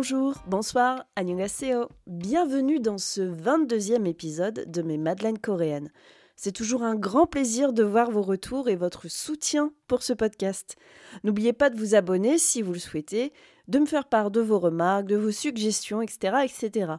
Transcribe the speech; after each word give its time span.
Bonjour, 0.00 0.42
bonsoir, 0.46 1.04
annyeonghaseyo. 1.14 1.86
Bienvenue 2.06 2.80
dans 2.80 2.96
ce 2.96 3.20
22e 3.20 4.06
épisode 4.06 4.64
de 4.66 4.80
mes 4.80 4.96
Madeleines 4.96 5.38
coréennes. 5.38 5.92
C'est 6.36 6.52
toujours 6.52 6.84
un 6.84 6.94
grand 6.94 7.26
plaisir 7.26 7.74
de 7.74 7.82
voir 7.82 8.10
vos 8.10 8.22
retours 8.22 8.70
et 8.70 8.76
votre 8.76 9.10
soutien 9.10 9.74
pour 9.88 10.02
ce 10.02 10.14
podcast. 10.14 10.76
N'oubliez 11.22 11.52
pas 11.52 11.68
de 11.68 11.76
vous 11.76 11.94
abonner 11.94 12.38
si 12.38 12.62
vous 12.62 12.72
le 12.72 12.78
souhaitez, 12.78 13.34
de 13.68 13.78
me 13.78 13.84
faire 13.84 14.08
part 14.08 14.30
de 14.30 14.40
vos 14.40 14.58
remarques, 14.58 15.04
de 15.04 15.18
vos 15.18 15.32
suggestions, 15.32 16.00
etc. 16.00 16.44
etc. 16.44 16.92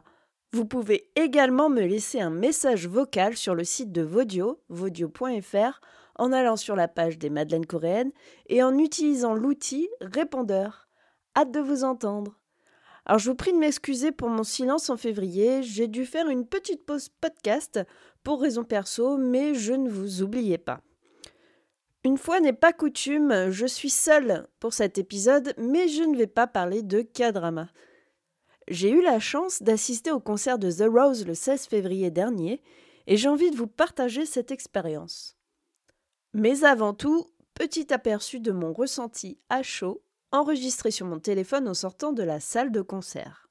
Vous 0.52 0.64
pouvez 0.64 1.10
également 1.16 1.68
me 1.68 1.82
laisser 1.82 2.20
un 2.20 2.30
message 2.30 2.86
vocal 2.86 3.36
sur 3.36 3.56
le 3.56 3.64
site 3.64 3.90
de 3.90 4.02
Vodio, 4.02 4.60
vodio.fr, 4.68 5.80
en 6.20 6.30
allant 6.30 6.56
sur 6.56 6.76
la 6.76 6.86
page 6.86 7.18
des 7.18 7.30
Madeleines 7.30 7.66
coréennes 7.66 8.12
et 8.46 8.62
en 8.62 8.78
utilisant 8.78 9.34
l'outil 9.34 9.88
répondeur. 10.00 10.86
Hâte 11.34 11.50
de 11.50 11.58
vous 11.58 11.82
entendre. 11.82 12.38
Alors 13.04 13.18
je 13.18 13.30
vous 13.30 13.36
prie 13.36 13.52
de 13.52 13.58
m'excuser 13.58 14.12
pour 14.12 14.28
mon 14.28 14.44
silence 14.44 14.88
en 14.88 14.96
février, 14.96 15.62
j'ai 15.62 15.88
dû 15.88 16.06
faire 16.06 16.28
une 16.28 16.46
petite 16.46 16.84
pause 16.84 17.08
podcast 17.08 17.80
pour 18.22 18.40
raison 18.40 18.62
perso, 18.62 19.16
mais 19.16 19.54
je 19.54 19.72
ne 19.72 19.90
vous 19.90 20.22
oubliez 20.22 20.58
pas. 20.58 20.80
Une 22.04 22.18
fois 22.18 22.40
n'est 22.40 22.52
pas 22.52 22.72
coutume, 22.72 23.50
je 23.50 23.66
suis 23.66 23.90
seule 23.90 24.46
pour 24.60 24.72
cet 24.72 24.98
épisode, 24.98 25.54
mais 25.56 25.88
je 25.88 26.02
ne 26.02 26.16
vais 26.16 26.26
pas 26.26 26.46
parler 26.46 26.82
de 26.82 27.02
K-drama. 27.02 27.68
J'ai 28.68 28.90
eu 28.90 29.02
la 29.02 29.18
chance 29.18 29.62
d'assister 29.62 30.10
au 30.10 30.20
concert 30.20 30.58
de 30.58 30.70
The 30.70 30.88
Rose 30.88 31.26
le 31.26 31.34
16 31.34 31.66
février 31.66 32.10
dernier 32.10 32.62
et 33.06 33.16
j'ai 33.16 33.28
envie 33.28 33.50
de 33.50 33.56
vous 33.56 33.66
partager 33.66 34.26
cette 34.26 34.50
expérience. 34.50 35.36
Mais 36.32 36.64
avant 36.64 36.94
tout, 36.94 37.26
petit 37.54 37.92
aperçu 37.92 38.40
de 38.40 38.52
mon 38.52 38.72
ressenti 38.72 39.38
à 39.48 39.62
chaud 39.62 40.02
enregistré 40.32 40.90
sur 40.90 41.06
mon 41.06 41.20
téléphone 41.20 41.68
en 41.68 41.74
sortant 41.74 42.12
de 42.12 42.22
la 42.22 42.40
salle 42.40 42.72
de 42.72 42.80
concert. 42.80 43.48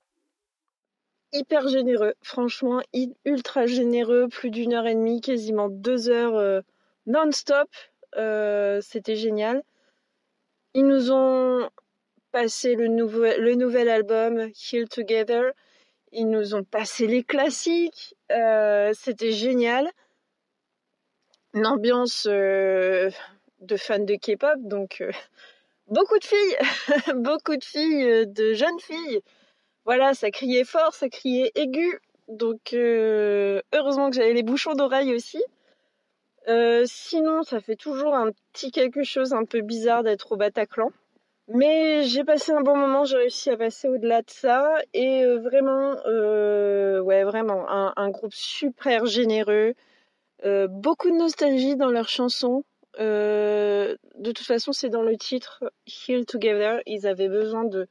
Hyper 1.34 1.70
généreux, 1.70 2.14
franchement, 2.22 2.82
ultra 3.24 3.66
généreux, 3.66 4.28
plus 4.28 4.50
d'une 4.50 4.74
heure 4.74 4.88
et 4.88 4.96
demie, 4.96 5.22
quasiment 5.22 5.70
deux 5.70 6.10
heures 6.10 6.36
euh, 6.36 6.60
non-stop, 7.06 7.70
euh, 8.18 8.82
c'était 8.82 9.16
génial. 9.16 9.64
Ils 10.74 10.86
nous 10.86 11.12
ont 11.12 11.70
passé 12.32 12.76
le, 12.76 12.88
nouvel 12.88 13.90
album 13.90 14.40
Heal 14.40 14.90
Together. 14.90 15.54
Ils 16.12 16.30
nous 16.30 16.54
ont 16.54 16.64
passé 16.64 17.08
les 17.08 17.24
classiques. 17.24 18.16
Euh, 18.32 18.92
c'était 18.94 19.32
génial. 19.32 19.90
Une 21.54 21.66
ambiance 21.66 22.26
de 22.26 23.12
fans 23.78 24.00
de 24.00 24.16
K-pop, 24.16 24.58
donc 24.60 25.04
beaucoup 25.92 26.18
de 26.18 26.26
filles, 26.26 26.58
beaucoup 27.16 27.56
de 27.56 27.64
filles, 27.64 28.28
de 28.28 28.54
jeunes 28.54 28.80
filles. 28.80 29.22
Voilà, 29.86 30.14
ça 30.14 30.32
criait 30.32 30.64
fort, 30.64 30.94
ça 30.94 31.10
criait 31.10 31.52
aigu. 31.56 32.00
Donc 32.28 32.74
heureusement 32.74 34.10
que 34.10 34.16
j'avais 34.16 34.34
les 34.34 34.44
bouchons 34.44 34.74
d'oreilles 34.74 35.14
aussi. 35.14 35.44
sinon, 36.86 37.44
ça 37.44 37.60
fait 37.60 37.76
toujours 37.76 38.16
un 38.16 38.32
petit 38.54 38.72
quelque 38.72 39.04
chose 39.04 39.34
un 39.34 39.46
peu 39.46 39.62
bizarre 39.62 40.04
d'être 40.04 40.32
au 40.32 40.38
Bataclan. 40.38 40.92
Mais 41.54 42.04
j'ai 42.04 42.24
passé 42.24 42.54
un 42.54 42.62
bon 42.62 42.78
moment, 42.78 43.04
j'ai 43.04 43.18
réussi 43.18 43.50
à 43.50 43.58
passer 43.58 43.90
au-delà 43.90 44.22
de 44.22 44.30
ça 44.30 44.74
et 44.94 45.26
euh, 45.26 45.40
vraiment, 45.40 45.98
euh, 46.06 47.02
ouais, 47.02 47.24
vraiment, 47.24 47.66
un, 47.70 48.10
groupe 48.10 48.34
super 48.34 49.06
généreux, 49.06 49.74
euh, 50.46 50.68
beaucoup 50.70 51.10
de 51.12 51.16
nostalgie 51.18 51.76
dans 51.76 51.90
leurs 51.90 52.08
chansons. 52.08 52.64
De 53.00 53.98
toute 54.24 54.46
façon, 54.46 54.72
c'est 54.72 54.90
dans 54.90 55.04
le 55.04 55.18
titre 55.18 55.64
Heal 55.88 56.26
Together. 56.26 56.82
Ils 56.86 57.08
avaient 57.08 57.30
besoin 57.30 57.64
de, 57.64 57.88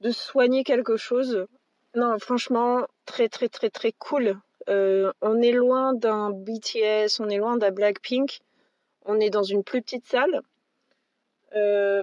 de 0.00 0.10
soigner 0.10 0.64
quelque 0.64 0.96
chose. 0.96 1.46
Non, 1.94 2.18
franchement, 2.18 2.86
très 3.06 3.28
très 3.28 3.48
très 3.48 3.70
très 3.70 3.92
cool. 3.92 4.38
on 4.68 5.42
est 5.42 5.52
loin 5.52 5.94
d'un 5.94 6.30
BTS, 6.30 7.20
on 7.20 7.28
est 7.28 7.38
loin 7.38 7.56
d'un 7.56 7.70
Blackpink. 7.70 8.40
On 9.04 9.20
est 9.20 9.30
dans 9.30 9.44
une 9.44 9.62
plus 9.62 9.82
petite 9.82 10.06
salle. 10.06 10.42
Euh, 11.54 12.02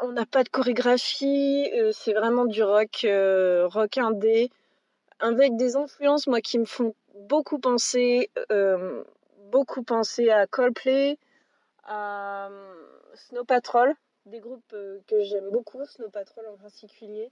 on 0.00 0.12
n'a 0.12 0.26
pas 0.26 0.44
de 0.44 0.48
chorégraphie, 0.48 1.70
euh, 1.74 1.90
c'est 1.92 2.12
vraiment 2.12 2.44
du 2.44 2.62
rock, 2.62 3.04
euh, 3.04 3.66
rock 3.68 3.98
indé, 3.98 4.50
avec 5.18 5.56
des 5.56 5.76
influences 5.76 6.26
moi 6.26 6.40
qui 6.40 6.58
me 6.58 6.64
font 6.64 6.94
beaucoup 7.28 7.58
penser, 7.58 8.30
beaucoup 9.50 9.82
penser 9.82 10.30
à 10.30 10.46
Coldplay, 10.46 11.18
à 11.84 12.48
Snow 13.14 13.44
Patrol, 13.44 13.94
des 14.26 14.40
groupes 14.40 14.74
que 15.06 15.22
j'aime 15.22 15.50
beaucoup, 15.50 15.84
Snow 15.84 16.10
Patrol 16.10 16.46
en 16.48 16.56
particulier. 16.56 17.30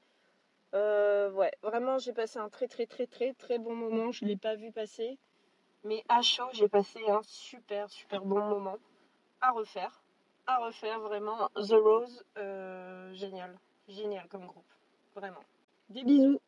ouais, 0.72 1.52
vraiment 1.62 1.98
j'ai 1.98 2.12
passé 2.12 2.38
un 2.38 2.48
très 2.48 2.68
très 2.68 2.86
très 2.86 3.06
très 3.06 3.32
très 3.34 3.58
bon 3.58 3.74
moment. 3.74 4.12
Je 4.12 4.24
l'ai 4.24 4.36
pas 4.36 4.56
vu 4.56 4.72
passer, 4.72 5.18
mais 5.84 6.04
à 6.08 6.22
chaud 6.22 6.48
j'ai 6.52 6.68
passé 6.68 7.00
un 7.08 7.22
super 7.22 7.90
super 7.90 8.24
bon 8.24 8.40
moment 8.40 8.76
à 9.40 9.52
refaire 9.52 10.02
à 10.50 10.58
refaire 10.58 11.00
vraiment. 11.00 11.48
The 11.56 11.72
Rose, 11.72 12.24
euh, 12.38 13.12
génial. 13.14 13.56
Génial 13.88 14.26
comme 14.28 14.46
groupe. 14.46 14.64
Vraiment. 15.14 15.40
Des 15.88 16.04
bisous. 16.04 16.40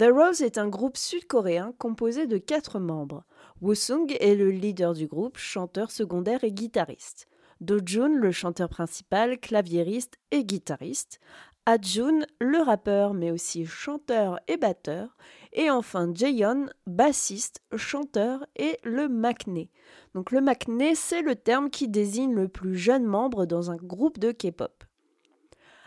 The 0.00 0.10
Rose 0.10 0.40
est 0.40 0.56
un 0.56 0.68
groupe 0.68 0.96
sud-coréen 0.96 1.74
composé 1.76 2.26
de 2.26 2.38
quatre 2.38 2.78
membres. 2.78 3.22
Woo-sung 3.60 4.06
est 4.18 4.34
le 4.34 4.50
leader 4.50 4.94
du 4.94 5.06
groupe, 5.06 5.36
chanteur 5.36 5.90
secondaire 5.90 6.42
et 6.42 6.52
guitariste. 6.52 7.28
Do-jun, 7.60 8.08
le 8.08 8.32
chanteur 8.32 8.70
principal, 8.70 9.38
claviériste 9.38 10.16
et 10.30 10.42
guitariste. 10.42 11.20
Adjun, 11.66 12.20
le 12.40 12.62
rappeur 12.62 13.12
mais 13.12 13.30
aussi 13.30 13.66
chanteur 13.66 14.40
et 14.48 14.56
batteur, 14.56 15.18
et 15.52 15.70
enfin 15.70 16.10
Jaeyeon, 16.14 16.70
bassiste, 16.86 17.60
chanteur 17.76 18.46
et 18.56 18.78
le 18.84 19.06
maknae. 19.06 19.68
Donc 20.14 20.30
le 20.30 20.40
maknae, 20.40 20.94
c'est 20.94 21.20
le 21.20 21.36
terme 21.36 21.68
qui 21.68 21.88
désigne 21.88 22.32
le 22.32 22.48
plus 22.48 22.74
jeune 22.74 23.04
membre 23.04 23.44
dans 23.44 23.70
un 23.70 23.76
groupe 23.76 24.18
de 24.18 24.32
K-pop. 24.32 24.82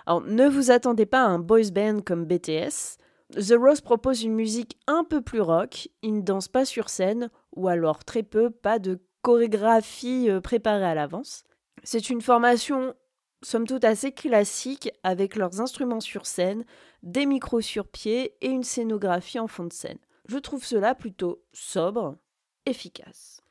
Alors 0.06 0.22
ne 0.22 0.48
vous 0.48 0.70
attendez 0.70 1.08
pas 1.08 1.24
à 1.24 1.30
un 1.30 1.40
boys 1.40 1.72
band 1.74 2.02
comme 2.06 2.26
BTS. 2.26 3.00
The 3.36 3.56
Rose 3.58 3.82
propose 3.82 4.24
une 4.24 4.36
musique 4.36 4.78
un 4.86 5.04
peu 5.04 5.22
plus 5.22 5.42
rock, 5.42 5.90
ils 6.04 6.14
ne 6.14 6.22
dansent 6.22 6.48
pas 6.48 6.66
sur 6.66 6.90
scène, 6.90 7.30
ou 7.56 7.68
alors 7.68 8.04
très 8.04 8.22
peu, 8.22 8.52
pas 8.52 8.78
de 8.78 9.00
chorégraphie 9.24 10.30
euh, 10.30 10.40
préparée 10.40 10.86
à 10.86 10.94
l'avance. 10.94 11.44
C'est 11.84 12.10
une 12.10 12.22
formation 12.22 12.94
somme 13.42 13.68
toute 13.68 13.84
assez 13.84 14.12
classiques 14.12 14.92
avec 15.04 15.36
leurs 15.36 15.62
instruments 15.62 16.00
sur 16.00 16.26
scène, 16.26 16.64
des 17.02 17.26
micros 17.26 17.62
sur 17.62 17.88
pied 17.88 18.36
et 18.42 18.50
une 18.50 18.64
scénographie 18.64 19.40
en 19.40 19.48
fond 19.48 19.66
de 19.66 19.74
scène. 19.74 20.00
Je 20.28 20.38
trouve 20.38 20.64
cela 20.64 20.96
plutôt 20.96 21.44
sobre, 21.52 22.18
efficace. 22.66 23.42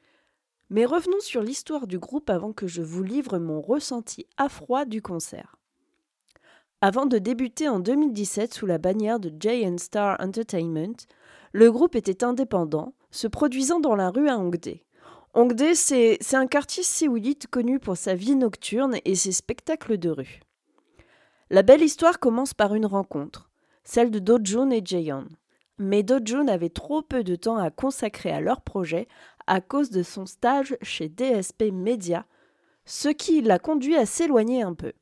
Mais 0.71 0.87
revenons 0.87 1.21
sur 1.21 1.43
l'histoire 1.43 1.87
du 1.87 1.99
groupe 1.99 2.31
avant 2.31 2.53
que 2.53 2.67
je 2.67 2.83
vous 2.83 3.03
livre 3.03 3.39
mon 3.39 3.61
ressenti 3.61 4.27
à 4.39 4.49
froid 4.49 4.87
du 4.87 5.03
concert. 5.03 5.57
Avant 6.85 7.07
de 7.07 7.19
débuter 7.19 7.69
en 7.69 7.79
2017 7.79 8.55
sous 8.55 8.67
la 8.67 8.77
bannière 8.77 9.21
de 9.21 9.33
J 9.39 9.65
Star 9.79 10.17
Entertainment, 10.19 10.97
le 11.53 11.71
groupe 11.71 11.95
était 11.95 12.25
indépendant, 12.25 12.93
se 13.13 13.29
produisant 13.29 13.79
dans 13.79 13.95
la 13.95 14.11
rue 14.11 14.29
à 14.29 14.37
Hongdae. 14.37 14.83
Hongdae, 15.33 15.77
c'est 15.77 16.19
un 16.33 16.49
quartier 16.49 16.83
séoulite 16.83 17.47
connu 17.47 17.79
pour 17.79 17.97
sa 17.97 18.17
vie 18.17 18.35
nocturne 18.35 18.97
et 19.05 19.15
ses 19.15 19.31
spectacles 19.31 19.97
de 19.97 20.11
rue. 20.11 20.41
La 21.51 21.63
belle 21.63 21.83
histoire 21.83 22.19
commence 22.19 22.53
par 22.53 22.75
une 22.75 22.87
rencontre, 22.87 23.49
celle 23.85 24.11
de 24.11 24.19
Dojun 24.19 24.71
et 24.71 24.83
Jaeyeon. 24.85 25.29
Mais 25.79 26.03
Dojun 26.03 26.49
avait 26.49 26.69
trop 26.69 27.01
peu 27.01 27.23
de 27.23 27.37
temps 27.37 27.59
à 27.59 27.71
consacrer 27.71 28.33
à 28.33 28.41
leur 28.41 28.61
projet 28.61 29.07
à 29.47 29.61
cause 29.61 29.91
de 29.91 30.03
son 30.03 30.27
stage 30.27 30.77
chez 30.83 31.09
DSP 31.09 31.71
Media, 31.73 32.27
ce 32.85 33.09
qui 33.09 33.41
l'a 33.41 33.61
conduit 33.61 33.97
à 33.97 34.05
s'éloigner 34.05 34.63
un 34.63 34.75
peu. 34.75 34.93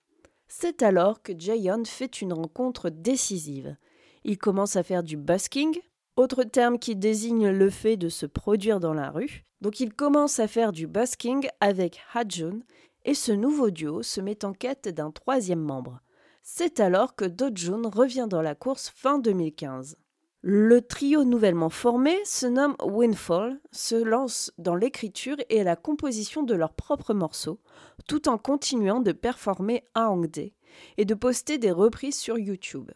C'est 0.53 0.83
alors 0.83 1.23
que 1.23 1.33
Jaeyeon 1.39 1.85
fait 1.85 2.21
une 2.21 2.33
rencontre 2.33 2.91
décisive. 2.91 3.77
Il 4.25 4.37
commence 4.37 4.75
à 4.75 4.83
faire 4.83 5.05
du 5.05 5.17
busking, 5.17 5.79
autre 6.17 6.43
terme 6.43 6.81
qui 6.81 6.97
désigne 6.97 7.51
le 7.51 7.71
fait 7.71 7.97
de 7.97 8.09
se 8.09 8.27
produire 8.27 8.81
dans 8.81 8.93
la 8.93 9.13
rue, 9.13 9.45
donc 9.61 9.79
il 9.79 9.95
commence 9.95 10.41
à 10.41 10.49
faire 10.49 10.73
du 10.73 10.89
busking 10.89 11.47
avec 11.61 12.01
Hajun 12.15 12.59
et 13.05 13.15
ce 13.15 13.31
nouveau 13.31 13.71
duo 13.71 14.03
se 14.03 14.21
met 14.21 14.45
en 14.45 14.53
quête 14.53 14.89
d'un 14.89 15.13
troisième 15.13 15.63
membre. 15.63 16.01
C'est 16.43 16.81
alors 16.81 17.15
que 17.15 17.27
Dojun 17.27 17.89
revient 17.89 18.27
dans 18.29 18.43
la 18.43 18.57
course 18.57 18.91
fin 18.93 19.21
2015. 19.21 19.97
Le 20.43 20.81
trio 20.81 21.25
nouvellement 21.25 21.69
formé 21.69 22.17
se 22.25 22.47
nomme 22.47 22.75
Windfall, 22.83 23.61
se 23.73 23.95
lance 23.95 24.51
dans 24.57 24.75
l'écriture 24.75 25.37
et 25.51 25.63
la 25.63 25.77
composition 25.77 26.43
de 26.43 26.55
leurs 26.55 26.73
propres 26.73 27.13
morceaux, 27.13 27.61
tout 28.09 28.27
en 28.27 28.39
continuant 28.39 29.01
de 29.01 29.13
performer 29.13 29.85
à 29.95 30.11
Hongdae 30.11 30.55
et 30.97 31.05
de 31.05 31.15
poster 31.15 31.59
des 31.59 31.71
reprises 31.71 32.17
sur 32.17 32.39
YouTube. 32.39 32.91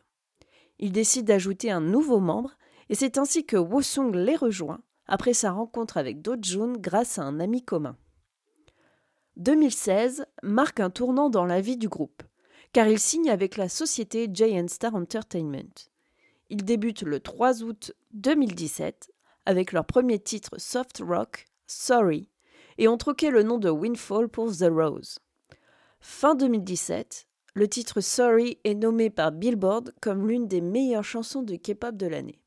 Ils 0.78 0.92
décident 0.92 1.26
d'ajouter 1.26 1.70
un 1.70 1.82
nouveau 1.82 2.18
membre 2.18 2.56
et 2.88 2.94
c'est 2.94 3.18
ainsi 3.18 3.44
que 3.44 3.58
Wosung 3.58 4.14
les 4.14 4.36
rejoint 4.36 4.80
après 5.06 5.34
sa 5.34 5.52
rencontre 5.52 5.98
avec 5.98 6.22
Do 6.22 6.36
grâce 6.78 7.18
à 7.18 7.24
un 7.24 7.40
ami 7.40 7.62
commun. 7.62 7.98
2016 9.36 10.24
marque 10.42 10.80
un 10.80 10.88
tournant 10.88 11.28
dans 11.28 11.44
la 11.44 11.60
vie 11.60 11.76
du 11.76 11.90
groupe, 11.90 12.22
car 12.72 12.88
il 12.88 12.98
signe 12.98 13.28
avec 13.28 13.58
la 13.58 13.68
société 13.68 14.30
Giant 14.32 14.68
Star 14.68 14.94
Entertainment. 14.94 15.93
Ils 16.50 16.64
débutent 16.64 17.02
le 17.02 17.20
3 17.20 17.62
août 17.62 17.92
2017 18.12 19.10
avec 19.46 19.72
leur 19.72 19.84
premier 19.84 20.18
titre 20.18 20.56
soft 20.58 21.02
rock, 21.04 21.46
Sorry, 21.66 22.28
et 22.78 22.88
ont 22.88 22.96
troqué 22.96 23.30
le 23.30 23.42
nom 23.42 23.58
de 23.58 23.70
Windfall 23.70 24.28
pour 24.28 24.52
The 24.52 24.68
Rose. 24.70 25.18
Fin 26.00 26.34
2017, 26.34 27.26
le 27.54 27.68
titre 27.68 28.00
Sorry 28.00 28.58
est 28.64 28.74
nommé 28.74 29.10
par 29.10 29.32
Billboard 29.32 29.94
comme 30.00 30.28
l'une 30.28 30.48
des 30.48 30.60
meilleures 30.60 31.04
chansons 31.04 31.42
de 31.42 31.56
K-pop 31.56 31.96
de 31.96 32.06
l'année. 32.06 32.40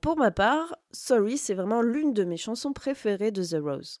Pour 0.00 0.16
ma 0.16 0.30
part, 0.30 0.74
Sorry, 0.92 1.36
c'est 1.36 1.54
vraiment 1.54 1.82
l'une 1.82 2.14
de 2.14 2.24
mes 2.24 2.38
chansons 2.38 2.72
préférées 2.72 3.32
de 3.32 3.42
The 3.42 3.62
Rose. 3.62 4.00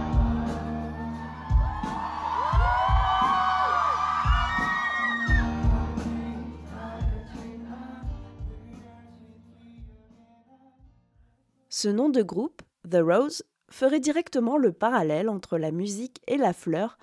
Ce 11.81 11.89
nom 11.89 12.09
de 12.09 12.21
groupe, 12.21 12.61
The 12.87 12.99
Rose, 13.01 13.41
ferait 13.71 13.99
directement 13.99 14.55
le 14.55 14.71
parallèle 14.71 15.29
entre 15.29 15.57
la 15.57 15.71
musique 15.71 16.21
et 16.27 16.37
la 16.37 16.53
fleur 16.53 16.99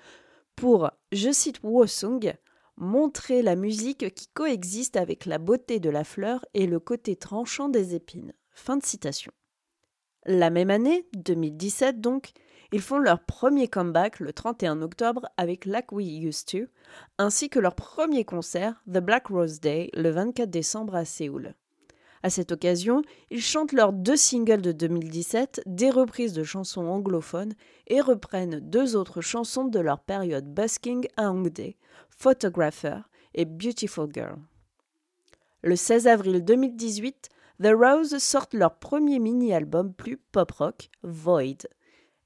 pour, 0.55 0.89
je 1.11 1.33
cite 1.33 1.59
Wosung, 1.63 2.33
montrer 2.77 3.41
la 3.41 3.57
musique 3.57 4.15
qui 4.15 4.27
coexiste 4.33 4.95
avec 4.95 5.25
la 5.25 5.37
beauté 5.37 5.81
de 5.81 5.89
la 5.89 6.05
fleur 6.05 6.45
et 6.53 6.65
le 6.65 6.79
côté 6.79 7.17
tranchant 7.17 7.67
des 7.67 7.93
épines. 7.93 8.31
Fin 8.51 8.77
de 8.77 8.85
citation. 8.85 9.33
La 10.25 10.49
même 10.49 10.69
année, 10.69 11.09
2017 11.13 11.99
donc, 11.99 12.31
ils 12.71 12.79
font 12.79 12.99
leur 12.99 13.25
premier 13.25 13.67
comeback 13.67 14.21
le 14.21 14.31
31 14.31 14.81
octobre 14.81 15.27
avec 15.35 15.65
Like 15.65 15.91
We 15.91 16.07
Used 16.07 16.45
To, 16.51 16.71
ainsi 17.17 17.49
que 17.49 17.59
leur 17.59 17.75
premier 17.75 18.23
concert, 18.23 18.81
The 18.87 18.99
Black 18.99 19.27
Rose 19.27 19.59
Day, 19.59 19.89
le 19.93 20.09
24 20.11 20.49
décembre 20.49 20.95
à 20.95 21.03
Séoul. 21.03 21.53
À 22.21 22.29
cette 22.29 22.51
occasion, 22.51 23.01
ils 23.29 23.41
chantent 23.41 23.71
leurs 23.71 23.93
deux 23.93 24.17
singles 24.17 24.61
de 24.61 24.71
2017, 24.71 25.61
des 25.65 25.89
reprises 25.89 26.33
de 26.33 26.43
chansons 26.43 26.85
anglophones, 26.85 27.53
et 27.87 28.01
reprennent 28.01 28.59
deux 28.59 28.95
autres 28.95 29.21
chansons 29.21 29.65
de 29.65 29.79
leur 29.79 29.99
période 29.99 30.53
busking 30.53 31.07
à 31.15 31.31
Hongdae, 31.31 31.75
Photographer 32.09 32.99
et 33.33 33.45
Beautiful 33.45 34.09
Girl. 34.13 34.37
Le 35.61 35.75
16 35.75 36.07
avril 36.07 36.43
2018, 36.43 37.29
The 37.61 37.71
Rose 37.73 38.17
sortent 38.17 38.53
leur 38.53 38.79
premier 38.79 39.19
mini-album 39.19 39.93
plus 39.93 40.17
pop-rock, 40.17 40.89
Void. 41.03 41.67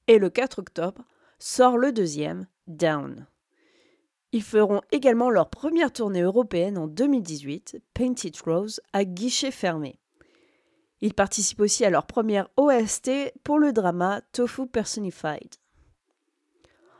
Et 0.07 0.19
le 0.19 0.29
4 0.29 0.59
octobre, 0.59 1.03
sort 1.39 1.77
le 1.77 1.91
deuxième, 1.91 2.47
Down. 2.67 3.25
Ils 4.33 4.41
feront 4.41 4.81
également 4.91 5.29
leur 5.29 5.51
première 5.51 5.93
tournée 5.93 6.21
européenne 6.21 6.79
en 6.79 6.87
2018, 6.87 7.77
Painted 7.93 8.35
Rose, 8.43 8.81
à 8.91 9.05
guichet 9.05 9.51
fermé. 9.51 9.99
Ils 11.01 11.13
participent 11.13 11.59
aussi 11.59 11.85
à 11.85 11.91
leur 11.91 12.07
première 12.07 12.49
OST 12.57 13.11
pour 13.43 13.59
le 13.59 13.71
drama 13.71 14.21
Tofu 14.31 14.65
Personified. 14.65 15.57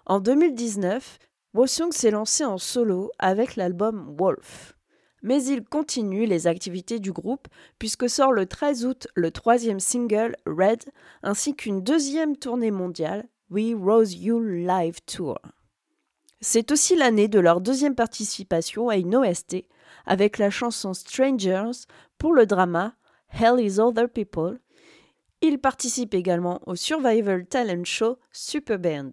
En 0.05 0.19
2019, 0.19 1.17
Wosung 1.55 1.91
s'est 1.91 2.11
lancé 2.11 2.45
en 2.45 2.59
solo 2.59 3.09
avec 3.17 3.55
l'album 3.55 4.15
Wolf. 4.15 4.77
Mais 5.23 5.43
il 5.43 5.63
continue 5.63 6.27
les 6.27 6.45
activités 6.45 6.99
du 6.99 7.11
groupe 7.11 7.47
puisque 7.79 8.09
sort 8.09 8.31
le 8.31 8.45
13 8.45 8.85
août 8.85 9.07
le 9.15 9.31
troisième 9.31 9.79
single 9.79 10.35
Red 10.45 10.83
ainsi 11.23 11.55
qu'une 11.55 11.81
deuxième 11.81 12.37
tournée 12.37 12.71
mondiale 12.71 13.27
We 13.49 13.73
Rose 13.73 14.13
You 14.13 14.39
Live 14.39 14.99
Tour. 15.07 15.39
C'est 16.45 16.73
aussi 16.73 16.97
l'année 16.97 17.29
de 17.29 17.39
leur 17.39 17.61
deuxième 17.61 17.95
participation 17.95 18.89
à 18.89 18.97
une 18.97 19.15
OST 19.15 19.63
avec 20.05 20.37
la 20.37 20.49
chanson 20.49 20.93
Strangers 20.93 21.71
pour 22.17 22.33
le 22.33 22.45
drama 22.45 22.95
Hell 23.29 23.61
is 23.61 23.79
Other 23.79 24.09
People. 24.09 24.59
Ils 25.41 25.57
participent 25.57 26.13
également 26.13 26.59
au 26.65 26.75
Survival 26.75 27.45
Talent 27.45 27.85
Show 27.85 28.17
Superband. 28.33 29.11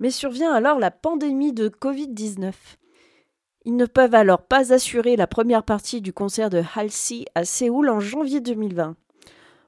Mais 0.00 0.10
survient 0.10 0.52
alors 0.52 0.80
la 0.80 0.90
pandémie 0.90 1.52
de 1.52 1.68
Covid-19. 1.68 2.52
Ils 3.64 3.76
ne 3.76 3.86
peuvent 3.86 4.16
alors 4.16 4.42
pas 4.42 4.72
assurer 4.72 5.14
la 5.14 5.28
première 5.28 5.62
partie 5.62 6.00
du 6.00 6.12
concert 6.12 6.50
de 6.50 6.64
Halsey 6.74 7.26
à 7.36 7.44
Séoul 7.44 7.90
en 7.90 8.00
janvier 8.00 8.40
2020. 8.40 8.96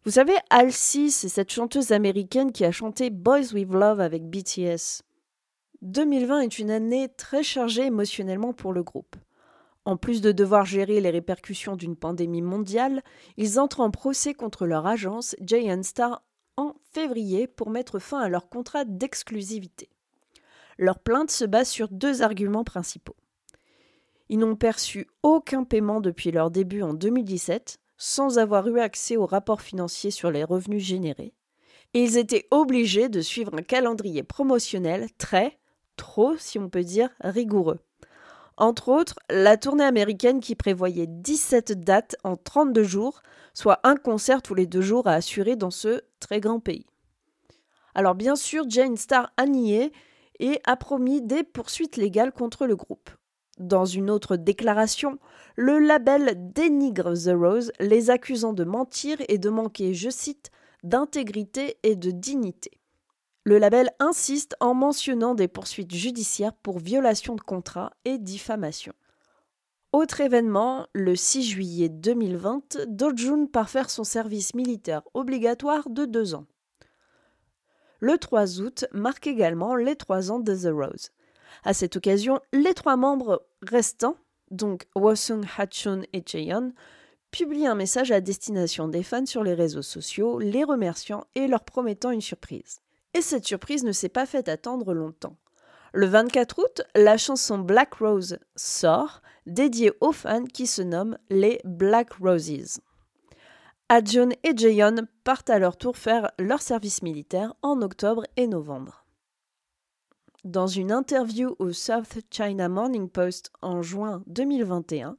Vous 0.05 0.11
savez, 0.11 0.35
Halsey, 0.51 1.11
c'est 1.11 1.29
cette 1.29 1.53
chanteuse 1.53 1.93
américaine 1.93 2.51
qui 2.51 2.65
a 2.65 2.73
chanté 2.73 3.11
Boys 3.11 3.53
with 3.55 3.71
Love 3.71 4.01
avec 4.01 4.25
BTS. 4.25 5.05
2020 5.83 6.41
est 6.41 6.59
une 6.59 6.71
année 6.71 7.09
très 7.09 7.43
chargée 7.43 7.87
émotionnellement 7.87 8.53
pour 8.53 8.73
le 8.73 8.83
groupe. 8.83 9.17
En 9.85 9.97
plus 9.97 10.21
de 10.21 10.33
devoir 10.33 10.65
gérer 10.65 11.01
les 11.01 11.11
répercussions 11.11 11.77
d'une 11.77 11.97
pandémie 11.97 12.43
mondiale, 12.43 13.03
ils 13.37 13.61
entrent 13.61 13.81
en 13.81 13.91
procès 13.91 14.35
contre 14.35 14.67
leur 14.67 14.87
agence 14.87 15.37
Giant 15.41 15.83
Star 15.83 16.23
en 16.57 16.75
février 16.93 17.47
pour 17.47 17.71
mettre 17.71 18.01
fin 18.01 18.21
à 18.21 18.29
leur 18.29 18.49
contrat 18.49 18.85
d'exclusivité. 18.85 19.89
Leur 20.79 20.99
plainte 20.99 21.31
se 21.31 21.45
base 21.45 21.69
sur 21.69 21.89
deux 21.89 22.23
arguments 22.23 22.65
principaux. 22.65 23.17
Ils 24.29 24.39
n'ont 24.39 24.57
perçu 24.57 25.07
aucun 25.23 25.65
paiement 25.65 26.01
depuis 26.01 26.33
leur 26.33 26.51
début 26.51 26.83
en 26.83 26.93
2017, 26.93 27.79
sans 27.97 28.39
avoir 28.39 28.69
eu 28.69 28.79
accès 28.81 29.17
aux 29.17 29.27
rapports 29.27 29.63
financiers 29.63 30.11
sur 30.11 30.31
les 30.31 30.45
revenus 30.45 30.83
générés, 30.83 31.35
et 31.95 32.03
ils 32.03 32.19
étaient 32.19 32.47
obligés 32.51 33.09
de 33.09 33.21
suivre 33.21 33.55
un 33.55 33.63
calendrier 33.63 34.23
promotionnel 34.23 35.09
très, 35.17 35.58
trop, 35.99 36.37
si 36.39 36.59
on 36.59 36.71
peut 36.71 36.85
dire, 36.85 37.11
rigoureux. 37.21 37.81
Entre 38.57 38.89
autres, 38.89 39.19
la 39.29 39.57
tournée 39.57 39.85
américaine 39.85 40.41
qui 40.41 40.55
prévoyait 40.55 41.07
17 41.07 41.85
dates 41.85 42.17
en 42.25 42.37
32 42.37 42.83
jours, 42.83 43.23
soit 43.53 43.81
un 43.85 43.97
concert 43.97 44.43
tous 44.43 44.55
les 44.55 44.67
deux 44.67 44.81
jours 44.81 45.07
à 45.07 45.13
assurer 45.13 45.55
dans 45.55 45.71
ce 45.71 46.01
très 46.19 46.41
grand 46.41 46.59
pays. 46.59 46.87
Alors 47.95 48.15
bien 48.15 48.37
sûr, 48.37 48.65
Jane 48.69 48.97
Star 48.97 49.33
a 49.37 49.47
nié 49.47 49.93
et 50.41 50.61
a 50.65 50.77
promis 50.77 51.21
des 51.21 51.43
poursuites 51.43 51.97
légales 51.97 52.33
contre 52.33 52.67
le 52.67 52.77
groupe. 52.77 53.11
Dans 53.59 53.85
une 53.85 54.09
autre 54.09 54.37
déclaration, 54.37 55.19
le 55.57 55.81
label 55.81 56.53
dénigre 56.53 57.15
The 57.15 57.35
Rose, 57.35 57.73
les 57.81 58.11
accusant 58.11 58.53
de 58.53 58.63
mentir 58.65 59.19
et 59.29 59.39
de 59.39 59.51
manquer, 59.51 59.95
je 59.95 60.11
cite, 60.11 60.51
d'intégrité 60.85 61.77
et 61.83 61.97
de 61.97 62.13
dignité. 62.13 62.78
Le 63.45 63.59
label 63.59 63.91
insiste 63.99 64.57
en 64.61 64.75
mentionnant 64.75 65.35
des 65.35 65.49
poursuites 65.49 65.95
judiciaires 65.95 66.53
pour 66.53 66.79
violation 66.79 67.35
de 67.35 67.41
contrat 67.41 67.93
et 68.05 68.19
diffamation. 68.19 68.93
Autre 69.93 70.21
événement, 70.21 70.87
le 70.93 71.17
6 71.17 71.45
juillet 71.45 71.89
2020, 71.89 72.87
Dojun 72.89 73.47
part 73.47 73.71
faire 73.71 73.89
son 73.89 74.05
service 74.05 74.55
militaire 74.55 75.03
obligatoire 75.15 75.89
de 75.89 76.05
deux 76.05 76.35
ans. 76.35 76.45
Le 78.01 78.19
3 78.19 78.61
août 78.61 78.85
marque 78.93 79.27
également 79.27 79.75
les 79.77 79.97
trois 79.97 80.31
ans 80.31 80.41
de 80.41 80.55
The 80.55 80.73
Rose. 80.73 81.11
À 81.65 81.73
cette 81.73 81.97
occasion, 81.97 82.41
les 82.53 82.75
trois 82.75 82.97
membres 82.97 83.47
restants, 83.63 84.17
donc 84.51 84.87
Wasung, 84.95 85.45
Hachun 85.57 86.03
et 86.13 86.23
Cheon, 86.25 86.73
publient 87.31 87.67
un 87.67 87.75
message 87.75 88.13
à 88.13 88.21
destination 88.21 88.89
des 88.89 89.03
fans 89.03 89.27
sur 89.27 89.43
les 89.43 89.55
réseaux 89.55 89.83
sociaux, 89.83 90.39
les 90.39 90.65
remerciant 90.65 91.25
et 91.35 91.47
leur 91.47 91.65
promettant 91.65 92.11
une 92.11 92.21
surprise. 92.21 92.81
Et 93.15 93.23
cette 93.23 93.47
surprise 93.47 93.85
ne 93.85 93.93
s'est 93.93 94.09
pas 94.09 94.27
faite 94.27 94.49
attendre 94.49 94.95
longtemps. 94.95 95.37
Le 95.93 96.07
24 96.07 96.59
août, 96.59 96.83
la 96.95 97.17
chanson 97.17 97.59
Black 97.59 97.95
Rose 97.95 98.39
sort, 98.57 99.23
dédiée 99.47 99.93
aux 100.01 100.13
fans 100.13 100.45
qui 100.45 100.67
se 100.67 100.83
nomment 100.83 101.19
les 101.31 101.61
Black 101.65 102.13
Roses. 102.15 102.81
Adjon 103.89 104.29
et 104.45 104.55
Jaeyeon 104.55 105.07
partent 105.25 105.49
à 105.49 105.59
leur 105.59 105.79
tour 105.79 105.97
faire 105.97 106.31
leur 106.39 106.61
service 106.61 107.03
militaire 107.03 107.55
en 107.63 107.81
octobre 107.81 108.25
et 108.37 108.47
novembre. 108.47 109.07
Dans 110.45 110.67
une 110.67 110.93
interview 110.93 111.57
au 111.59 111.73
South 111.73 112.19
China 112.31 112.69
Morning 112.69 113.09
Post 113.09 113.51
en 113.63 113.81
juin 113.81 114.23
2021, 114.27 115.17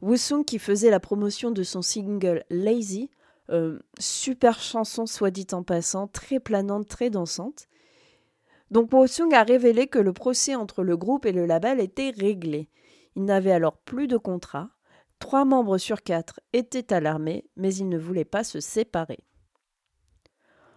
Woo 0.00 0.44
qui 0.44 0.58
faisait 0.58 0.90
la 0.90 1.00
promotion 1.00 1.50
de 1.50 1.62
son 1.62 1.82
single 1.82 2.44
Lazy, 2.50 3.10
euh, 3.50 3.78
super 3.98 4.60
chanson, 4.60 5.06
soit 5.06 5.30
dit 5.30 5.46
en 5.52 5.62
passant, 5.62 6.06
très 6.06 6.40
planante, 6.40 6.88
très 6.88 7.10
dansante. 7.10 7.68
Donc 8.70 8.92
Wosung 8.92 9.32
a 9.34 9.42
révélé 9.42 9.86
que 9.86 9.98
le 9.98 10.12
procès 10.12 10.54
entre 10.54 10.82
le 10.82 10.96
groupe 10.96 11.26
et 11.26 11.32
le 11.32 11.46
label 11.46 11.80
était 11.80 12.10
réglé. 12.10 12.68
Il 13.16 13.24
n'avait 13.24 13.52
alors 13.52 13.76
plus 13.76 14.08
de 14.08 14.16
contrat. 14.16 14.70
Trois 15.18 15.44
membres 15.44 15.78
sur 15.78 16.02
quatre 16.02 16.40
étaient 16.52 16.92
alarmés, 16.92 17.44
mais 17.56 17.74
ils 17.74 17.88
ne 17.88 17.98
voulaient 17.98 18.24
pas 18.24 18.44
se 18.44 18.60
séparer. 18.60 19.20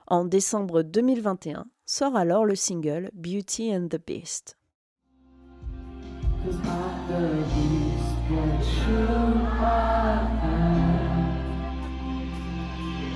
En 0.06 0.26
décembre 0.26 0.84
2021 0.84 1.66
sort 1.86 2.16
alors 2.16 2.46
le 2.46 2.56
single 2.56 3.10
Beauty 3.14 3.76
and 3.76 3.88
the 3.88 4.00
Beast. 4.06 4.58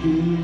you. 0.04 0.41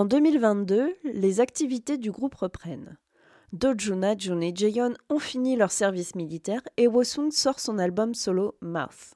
En 0.00 0.06
2022, 0.06 0.96
les 1.04 1.40
activités 1.40 1.98
du 1.98 2.10
groupe 2.10 2.34
reprennent. 2.36 2.96
Dojuna, 3.52 4.16
Jun 4.16 4.40
et 4.40 4.56
Jaeyeon 4.56 4.94
ont 5.10 5.18
fini 5.18 5.56
leur 5.56 5.70
service 5.70 6.14
militaire 6.14 6.62
et 6.78 6.88
Wosung 6.88 7.30
sort 7.30 7.60
son 7.60 7.78
album 7.78 8.14
solo 8.14 8.56
Mouth. 8.62 9.12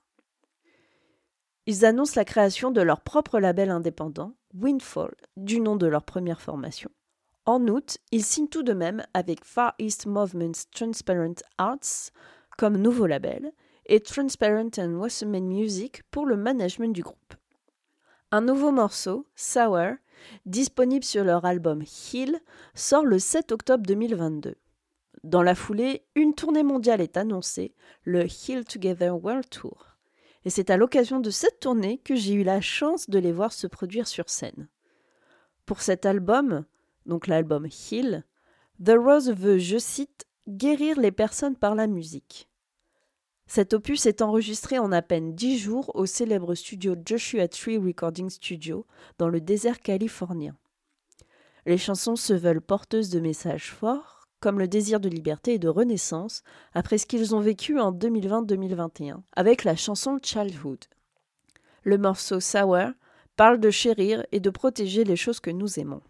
Ils 1.64 1.87
annoncent 1.87 2.21
la 2.21 2.26
création 2.26 2.71
de 2.71 2.83
leur 2.83 3.00
propre 3.00 3.41
label 3.41 3.71
indépendant, 3.71 4.35
Windfall, 4.53 5.14
du 5.38 5.59
nom 5.59 5.76
de 5.76 5.87
leur 5.87 6.03
première 6.03 6.43
formation. 6.43 6.91
En 7.47 7.67
août, 7.67 7.97
ils 8.12 8.23
signent 8.23 8.49
tout 8.49 8.62
de 8.62 8.75
même 8.75 9.07
avec 9.14 9.43
Far 9.43 9.75
East 9.79 10.05
Movement's 10.05 10.69
Transparent 10.71 11.41
Arts 11.57 12.11
comme 12.59 12.76
nouveau 12.76 13.07
label 13.07 13.53
et 13.87 14.00
Transparent 14.00 14.69
and 14.76 14.97
Wasserman 14.97 15.47
Music 15.47 16.03
pour 16.11 16.26
le 16.26 16.37
management 16.37 16.93
du 16.93 17.03
groupe. 17.03 17.37
Un 18.31 18.43
nouveau 18.43 18.71
morceau, 18.71 19.26
Sour, 19.35 19.95
disponible 20.47 21.04
sur 21.04 21.25
leur 21.25 21.44
album 21.44 21.83
Heal, 21.83 22.38
sort 22.75 23.04
le 23.04 23.18
7 23.18 23.52
octobre 23.52 23.85
2022. 23.87 24.56
Dans 25.23 25.42
la 25.42 25.54
foulée, 25.54 26.02
une 26.14 26.35
tournée 26.35 26.62
mondiale 26.62 27.00
est 27.00 27.16
annoncée, 27.16 27.75
le 28.02 28.26
Heal 28.26 28.64
Together 28.64 29.16
World 29.16 29.49
Tour. 29.49 29.97
Et 30.44 30.50
c'est 30.50 30.71
à 30.71 30.76
l'occasion 30.76 31.21
de 31.21 31.30
cette 31.30 31.61
tournée 31.61 31.99
que 31.99 32.14
j'ai 32.14 32.35
eu 32.35 32.44
la 32.44 32.61
chance 32.61 33.09
de 33.09 33.18
les 33.18 33.33
voir 33.33 33.52
se 33.52 33.66
produire 33.66 34.06
sur 34.06 34.28
scène. 34.28 34.68
Pour 35.64 35.80
cet 35.80 36.04
album, 36.04 36.66
donc 37.06 37.26
l'album 37.26 37.66
Heal, 37.66 38.25
The 38.85 38.92
Rose 38.99 39.30
veut, 39.30 39.59
je 39.59 39.78
cite, 39.78 40.26
guérir 40.47 41.00
les 41.00 41.12
personnes 41.12 41.56
par 41.56 41.75
la 41.75 41.87
musique. 41.87 42.49
Cet 43.47 43.75
opus 43.75 44.07
est 44.07 44.23
enregistré 44.23 44.79
en 44.79 44.91
à 44.91 45.03
peine 45.03 45.35
dix 45.35 45.59
jours 45.59 45.91
au 45.95 46.07
célèbre 46.07 46.55
studio 46.55 46.97
Joshua 47.05 47.47
Tree 47.47 47.79
Recording 47.79 48.31
Studio 48.31 48.87
dans 49.19 49.29
le 49.29 49.41
désert 49.41 49.81
californien. 49.81 50.57
Les 51.67 51.79
chansons 51.79 52.17
se 52.17 52.33
veulent 52.33 52.61
porteuses 52.61 53.11
de 53.11 53.21
messages 53.21 53.71
forts, 53.71 54.29
comme 54.41 54.59
le 54.59 54.69
désir 54.69 55.01
de 55.01 55.09
liberté 55.09 55.55
et 55.55 55.59
de 55.59 55.69
renaissance, 55.69 56.43
après 56.75 56.99
ce 56.99 57.07
qu'ils 57.07 57.35
ont 57.35 57.41
vécu 57.41 57.79
en 57.79 57.93
2020-2021, 57.93 59.23
avec 59.37 59.65
la 59.65 59.77
chanson 59.77 60.19
Childhood. 60.23 60.85
Le 61.83 61.99
morceau 61.99 62.41
Sour 62.41 62.93
parle 63.37 63.61
de 63.61 63.71
chérir 63.71 64.25
et 64.33 64.41
de 64.41 64.51
protéger 64.51 65.05
les 65.05 65.17
choses 65.17 65.41
que 65.41 65.51
nous 65.51 65.79
aimons 65.79 66.03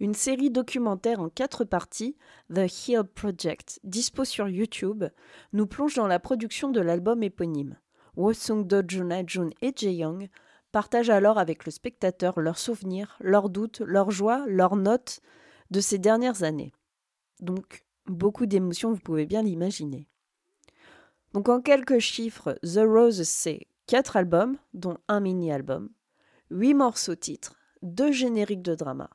une 0.00 0.14
série 0.14 0.50
documentaire 0.50 1.20
en 1.20 1.28
quatre 1.28 1.64
parties, 1.64 2.16
The 2.54 2.66
Heal 2.68 3.04
Project, 3.04 3.80
dispo 3.84 4.24
sur 4.24 4.48
YouTube, 4.48 5.04
nous 5.52 5.66
plonge 5.66 5.94
dans 5.94 6.06
la 6.06 6.20
production 6.20 6.70
de 6.70 6.80
l'album 6.80 7.22
éponyme. 7.22 7.76
Wosung 8.16 8.66
Do 8.66 8.82
Jun 8.86 9.50
et 9.62 9.72
Jae-young 9.74 10.28
partagent 10.72 11.10
alors 11.10 11.38
avec 11.38 11.64
le 11.64 11.72
spectateur 11.72 12.40
leurs 12.40 12.58
souvenirs, 12.58 13.16
leurs 13.20 13.48
doutes, 13.48 13.80
leurs 13.80 14.10
joies, 14.10 14.44
leurs 14.46 14.76
notes 14.76 15.20
de 15.70 15.80
ces 15.80 15.98
dernières 15.98 16.42
années. 16.42 16.72
Donc, 17.40 17.84
beaucoup 18.06 18.46
d'émotions, 18.46 18.92
vous 18.92 19.00
pouvez 19.00 19.26
bien 19.26 19.42
l'imaginer. 19.42 20.08
Donc, 21.32 21.48
en 21.48 21.60
quelques 21.60 21.98
chiffres, 21.98 22.58
The 22.62 22.80
Rose, 22.84 23.22
c'est 23.22 23.66
quatre 23.86 24.16
albums, 24.16 24.58
dont 24.74 24.98
un 25.08 25.20
mini-album, 25.20 25.90
huit 26.50 26.74
morceaux 26.74 27.14
titres, 27.14 27.54
deux 27.82 28.12
génériques 28.12 28.62
de 28.62 28.74
drama, 28.74 29.10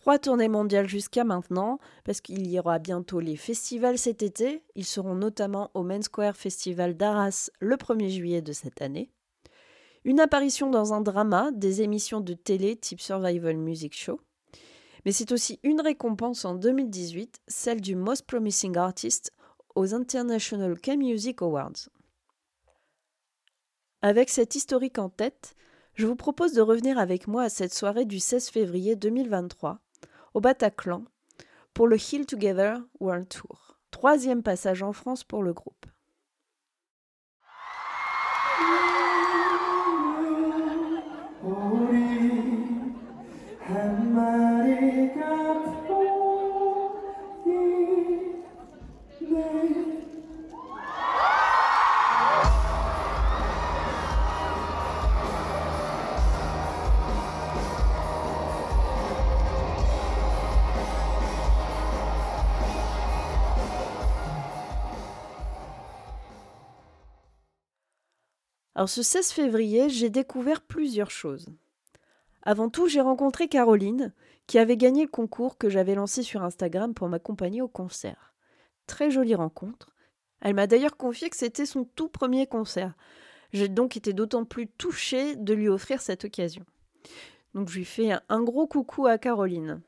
trois 0.00 0.20
tournées 0.20 0.48
mondiales 0.48 0.88
jusqu'à 0.88 1.24
maintenant, 1.24 1.80
parce 2.04 2.20
qu'il 2.20 2.46
y 2.46 2.60
aura 2.60 2.78
bientôt 2.78 3.18
les 3.18 3.34
festivals 3.34 3.98
cet 3.98 4.22
été. 4.22 4.62
Ils 4.76 4.84
seront 4.84 5.16
notamment 5.16 5.72
au 5.74 5.82
Main 5.82 6.02
Square 6.02 6.36
Festival 6.36 6.96
d'Arras 6.96 7.50
le 7.58 7.74
1er 7.74 8.08
juillet 8.08 8.40
de 8.40 8.52
cette 8.52 8.80
année. 8.80 9.10
Une 10.04 10.20
apparition 10.20 10.70
dans 10.70 10.94
un 10.94 11.00
drama, 11.00 11.50
des 11.52 11.82
émissions 11.82 12.20
de 12.20 12.34
télé 12.34 12.76
type 12.76 13.00
Survival 13.00 13.56
Music 13.56 13.92
Show. 13.92 14.20
Mais 15.04 15.10
c'est 15.10 15.32
aussi 15.32 15.58
une 15.64 15.80
récompense 15.80 16.44
en 16.44 16.54
2018, 16.54 17.40
celle 17.48 17.80
du 17.80 17.96
Most 17.96 18.24
Promising 18.24 18.76
Artist 18.76 19.32
aux 19.74 19.94
International 19.94 20.78
K-Music 20.80 21.42
Awards. 21.42 21.88
Avec 24.00 24.30
cette 24.30 24.54
historique 24.54 24.98
en 24.98 25.08
tête, 25.08 25.56
je 25.94 26.06
vous 26.06 26.14
propose 26.14 26.52
de 26.52 26.62
revenir 26.62 27.00
avec 27.00 27.26
moi 27.26 27.42
à 27.42 27.48
cette 27.48 27.74
soirée 27.74 28.04
du 28.04 28.20
16 28.20 28.50
février 28.50 28.94
2023, 28.94 29.80
au 30.38 30.40
Bataclan 30.40 31.02
pour 31.74 31.88
le 31.88 31.96
Heal 31.96 32.24
Together 32.24 32.78
World 33.00 33.28
Tour. 33.28 33.80
Troisième 33.90 34.44
passage 34.44 34.84
en 34.84 34.92
France 34.92 35.24
pour 35.24 35.42
le 35.42 35.52
groupe. 35.52 35.84
Alors 68.78 68.88
ce 68.88 69.02
16 69.02 69.32
février, 69.32 69.88
j'ai 69.88 70.08
découvert 70.08 70.60
plusieurs 70.60 71.10
choses. 71.10 71.48
Avant 72.44 72.70
tout, 72.70 72.86
j'ai 72.86 73.00
rencontré 73.00 73.48
Caroline, 73.48 74.12
qui 74.46 74.56
avait 74.56 74.76
gagné 74.76 75.02
le 75.02 75.10
concours 75.10 75.58
que 75.58 75.68
j'avais 75.68 75.96
lancé 75.96 76.22
sur 76.22 76.44
Instagram 76.44 76.94
pour 76.94 77.08
m'accompagner 77.08 77.60
au 77.60 77.66
concert. 77.66 78.34
Très 78.86 79.10
jolie 79.10 79.34
rencontre. 79.34 79.90
Elle 80.40 80.54
m'a 80.54 80.68
d'ailleurs 80.68 80.96
confié 80.96 81.28
que 81.28 81.36
c'était 81.36 81.66
son 81.66 81.86
tout 81.86 82.06
premier 82.06 82.46
concert. 82.46 82.94
J'ai 83.52 83.66
donc 83.66 83.96
été 83.96 84.12
d'autant 84.12 84.44
plus 84.44 84.68
touchée 84.68 85.34
de 85.34 85.54
lui 85.54 85.68
offrir 85.68 86.00
cette 86.00 86.24
occasion. 86.24 86.64
Donc 87.54 87.70
je 87.70 87.78
lui 87.78 87.84
fais 87.84 88.12
un 88.28 88.42
gros 88.44 88.68
coucou 88.68 89.08
à 89.08 89.18
Caroline. 89.18 89.80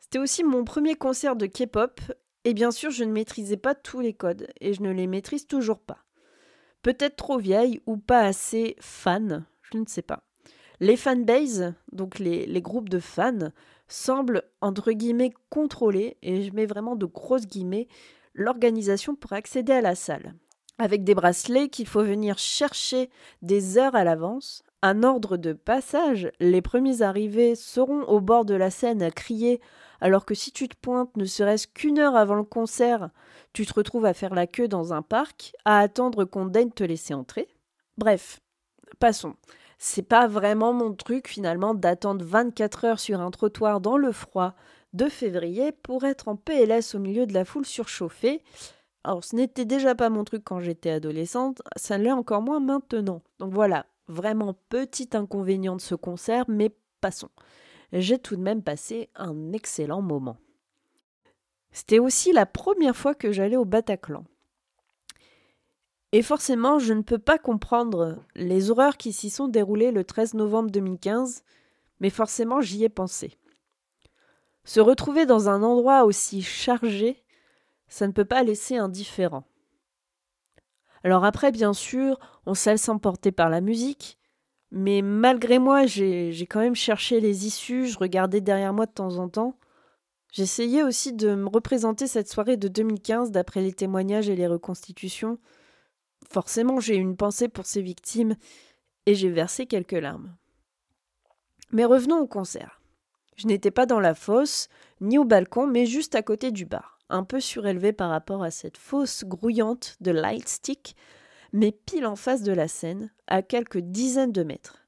C'était 0.00 0.20
aussi 0.20 0.42
mon 0.42 0.64
premier 0.64 0.94
concert 0.94 1.36
de 1.36 1.44
K-pop, 1.44 2.00
et 2.44 2.54
bien 2.54 2.70
sûr 2.70 2.90
je 2.90 3.04
ne 3.04 3.12
maîtrisais 3.12 3.58
pas 3.58 3.74
tous 3.74 4.00
les 4.00 4.14
codes, 4.14 4.48
et 4.62 4.72
je 4.72 4.80
ne 4.80 4.90
les 4.90 5.06
maîtrise 5.06 5.46
toujours 5.46 5.80
pas. 5.80 6.07
Peut-être 6.82 7.16
trop 7.16 7.38
vieille 7.38 7.80
ou 7.86 7.96
pas 7.96 8.20
assez 8.20 8.76
fan, 8.80 9.44
je 9.62 9.78
ne 9.78 9.86
sais 9.86 10.02
pas. 10.02 10.22
Les 10.80 10.96
fanbases, 10.96 11.74
donc 11.92 12.18
les, 12.18 12.46
les 12.46 12.62
groupes 12.62 12.88
de 12.88 13.00
fans, 13.00 13.50
semblent 13.88 14.42
entre 14.60 14.92
guillemets 14.92 15.32
contrôler, 15.50 16.16
et 16.22 16.42
je 16.42 16.52
mets 16.52 16.66
vraiment 16.66 16.94
de 16.94 17.06
grosses 17.06 17.46
guillemets, 17.46 17.88
l'organisation 18.34 19.16
pour 19.16 19.32
accéder 19.32 19.72
à 19.72 19.80
la 19.80 19.94
salle. 19.94 20.34
Avec 20.78 21.02
des 21.02 21.14
bracelets 21.14 21.68
qu'il 21.68 21.88
faut 21.88 22.04
venir 22.04 22.38
chercher 22.38 23.10
des 23.42 23.78
heures 23.78 23.96
à 23.96 24.04
l'avance, 24.04 24.62
un 24.82 25.02
ordre 25.02 25.36
de 25.36 25.52
passage, 25.52 26.30
les 26.38 26.62
premiers 26.62 27.02
arrivés 27.02 27.56
seront 27.56 28.02
au 28.02 28.20
bord 28.20 28.44
de 28.44 28.54
la 28.54 28.70
scène 28.70 29.02
à 29.02 29.10
crier 29.10 29.60
alors 30.00 30.24
que 30.24 30.34
si 30.34 30.52
tu 30.52 30.68
te 30.68 30.76
pointes 30.76 31.16
ne 31.16 31.24
serait-ce 31.24 31.66
qu'une 31.66 31.98
heure 31.98 32.16
avant 32.16 32.34
le 32.34 32.44
concert, 32.44 33.10
tu 33.52 33.66
te 33.66 33.74
retrouves 33.74 34.06
à 34.06 34.14
faire 34.14 34.34
la 34.34 34.46
queue 34.46 34.68
dans 34.68 34.92
un 34.92 35.02
parc, 35.02 35.52
à 35.64 35.78
attendre 35.78 36.24
qu'on 36.24 36.46
daigne 36.46 36.70
te 36.70 36.84
laisser 36.84 37.14
entrer. 37.14 37.48
Bref, 37.96 38.40
passons. 39.00 39.34
c'est 39.78 40.02
pas 40.02 40.26
vraiment 40.26 40.72
mon 40.72 40.94
truc 40.94 41.28
finalement 41.28 41.74
d'attendre 41.74 42.24
24 42.24 42.84
heures 42.84 43.00
sur 43.00 43.20
un 43.20 43.30
trottoir 43.30 43.80
dans 43.80 43.96
le 43.96 44.12
froid 44.12 44.54
de 44.92 45.08
février 45.08 45.72
pour 45.72 46.04
être 46.04 46.28
en 46.28 46.36
PLS 46.36 46.94
au 46.94 46.98
milieu 46.98 47.26
de 47.26 47.34
la 47.34 47.44
foule 47.44 47.66
surchauffée. 47.66 48.42
Alors 49.04 49.24
ce 49.24 49.36
n'était 49.36 49.64
déjà 49.64 49.94
pas 49.94 50.10
mon 50.10 50.24
truc 50.24 50.42
quand 50.44 50.60
j'étais 50.60 50.90
adolescente, 50.90 51.62
ça 51.76 51.98
l'est 51.98 52.12
encore 52.12 52.42
moins 52.42 52.60
maintenant. 52.60 53.22
Donc 53.38 53.52
voilà, 53.52 53.86
vraiment 54.08 54.54
petit 54.68 55.10
inconvénient 55.12 55.76
de 55.76 55.80
ce 55.80 55.94
concert, 55.94 56.44
mais 56.48 56.70
passons. 57.00 57.30
J'ai 57.92 58.18
tout 58.18 58.36
de 58.36 58.42
même 58.42 58.62
passé 58.62 59.08
un 59.14 59.52
excellent 59.52 60.02
moment. 60.02 60.36
C'était 61.72 61.98
aussi 61.98 62.32
la 62.32 62.46
première 62.46 62.96
fois 62.96 63.14
que 63.14 63.32
j'allais 63.32 63.56
au 63.56 63.64
Bataclan. 63.64 64.24
Et 66.12 66.22
forcément, 66.22 66.78
je 66.78 66.94
ne 66.94 67.02
peux 67.02 67.18
pas 67.18 67.38
comprendre 67.38 68.22
les 68.34 68.70
horreurs 68.70 68.96
qui 68.96 69.12
s'y 69.12 69.28
sont 69.30 69.48
déroulées 69.48 69.90
le 69.90 70.04
13 70.04 70.34
novembre 70.34 70.70
2015, 70.70 71.44
mais 72.00 72.10
forcément 72.10 72.60
j'y 72.60 72.84
ai 72.84 72.88
pensé. 72.88 73.36
Se 74.64 74.80
retrouver 74.80 75.26
dans 75.26 75.48
un 75.48 75.62
endroit 75.62 76.04
aussi 76.04 76.42
chargé, 76.42 77.22
ça 77.88 78.06
ne 78.06 78.12
peut 78.12 78.24
pas 78.24 78.42
laisser 78.42 78.76
indifférent. 78.76 79.44
Alors 81.04 81.24
après, 81.24 81.52
bien 81.52 81.72
sûr, 81.72 82.18
on 82.44 82.54
sait 82.54 82.76
s'emporter 82.76 83.32
par 83.32 83.50
la 83.50 83.60
musique, 83.60 84.18
mais 84.70 85.02
malgré 85.02 85.58
moi, 85.58 85.86
j'ai 85.86 86.46
quand 86.48 86.60
même 86.60 86.74
cherché 86.74 87.20
les 87.20 87.46
issues, 87.46 87.86
je 87.86 87.98
regardais 87.98 88.40
derrière 88.40 88.74
moi 88.74 88.86
de 88.86 88.92
temps 88.92 89.16
en 89.16 89.28
temps. 89.28 89.58
J'essayais 90.30 90.82
aussi 90.82 91.14
de 91.14 91.34
me 91.34 91.48
représenter 91.48 92.06
cette 92.06 92.30
soirée 92.30 92.58
de 92.58 92.68
2015 92.68 93.30
d'après 93.30 93.62
les 93.62 93.72
témoignages 93.72 94.28
et 94.28 94.36
les 94.36 94.46
reconstitutions. 94.46 95.38
Forcément, 96.28 96.80
j'ai 96.80 96.96
eu 96.96 97.00
une 97.00 97.16
pensée 97.16 97.48
pour 97.48 97.64
ces 97.64 97.80
victimes 97.80 98.36
et 99.06 99.14
j'ai 99.14 99.30
versé 99.30 99.64
quelques 99.64 99.92
larmes. 99.92 100.36
Mais 101.72 101.86
revenons 101.86 102.18
au 102.18 102.26
concert. 102.26 102.82
Je 103.36 103.46
n'étais 103.46 103.70
pas 103.70 103.86
dans 103.86 104.00
la 104.00 104.14
fosse, 104.14 104.68
ni 105.00 105.16
au 105.16 105.24
balcon, 105.24 105.66
mais 105.66 105.86
juste 105.86 106.14
à 106.14 106.22
côté 106.22 106.50
du 106.50 106.66
bar, 106.66 106.98
un 107.08 107.24
peu 107.24 107.40
surélevé 107.40 107.92
par 107.92 108.10
rapport 108.10 108.42
à 108.42 108.50
cette 108.50 108.76
fosse 108.76 109.24
grouillante 109.24 109.96
de 110.00 110.10
Lightstick, 110.10 110.96
mais 111.52 111.72
pile 111.72 112.06
en 112.06 112.16
face 112.16 112.42
de 112.42 112.52
la 112.52 112.68
scène, 112.68 113.10
à 113.26 113.42
quelques 113.42 113.78
dizaines 113.78 114.32
de 114.32 114.42
mètres. 114.42 114.86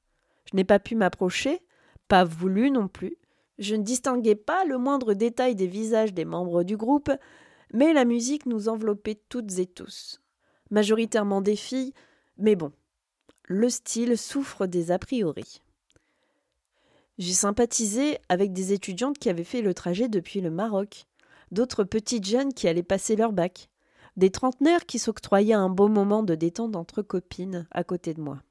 Je 0.51 0.57
n'ai 0.57 0.65
pas 0.65 0.79
pu 0.79 0.95
m'approcher, 0.95 1.63
pas 2.09 2.25
voulu 2.25 2.71
non 2.71 2.89
plus. 2.89 3.17
Je 3.59 3.75
ne 3.75 3.83
distinguais 3.83 4.35
pas 4.35 4.65
le 4.65 4.79
moindre 4.79 5.15
détail 5.15 5.55
des 5.55 5.67
visages 5.67 6.15
des 6.15 6.25
membres 6.25 6.63
du 6.63 6.77
groupe, 6.77 7.11
mais 7.73 7.93
la 7.93 8.05
musique 8.05 8.47
nous 8.47 8.69
enveloppait 8.69 9.21
toutes 9.29 9.59
et 9.59 9.67
tous 9.67 10.21
majoritairement 10.71 11.41
des 11.41 11.57
filles, 11.57 11.93
mais 12.39 12.57
bon, 12.57 12.73
le 13.45 13.69
style 13.69 14.17
souffre 14.17 14.67
des 14.67 14.91
a 14.91 14.99
priori. 14.99 15.61
J'ai 17.19 17.33
sympathisé 17.33 18.19
avec 18.29 18.53
des 18.53 18.73
étudiantes 18.73 19.19
qui 19.19 19.29
avaient 19.29 19.45
fait 19.45 19.63
le 19.63 19.75
trajet 19.75 20.09
depuis 20.09 20.41
le 20.41 20.51
Maroc, 20.51 21.07
d'autres 21.51 21.85
petites 21.85 22.25
jeunes 22.25 22.55
qui 22.55 22.69
allaient 22.69 22.83
passer 22.83 23.17
leur 23.17 23.33
bac, 23.33 23.69
des 24.17 24.31
trentenaires 24.31 24.87
qui 24.87 24.99
s'octroyaient 24.99 25.55
un 25.55 25.69
beau 25.69 25.89
moment 25.89 26.23
de 26.23 26.35
détente 26.35 26.77
entre 26.77 27.03
copines 27.03 27.67
à 27.71 27.85
côté 27.85 28.15
de 28.15 28.21
moi. 28.21 28.43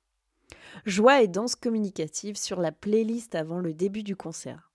Joie 0.86 1.22
et 1.22 1.28
danse 1.28 1.56
communicative 1.56 2.38
sur 2.38 2.62
la 2.62 2.72
playlist 2.72 3.36
avant 3.36 3.60
le 3.60 3.74
début 3.74 4.04
du 4.04 4.16
concert. 4.16 4.72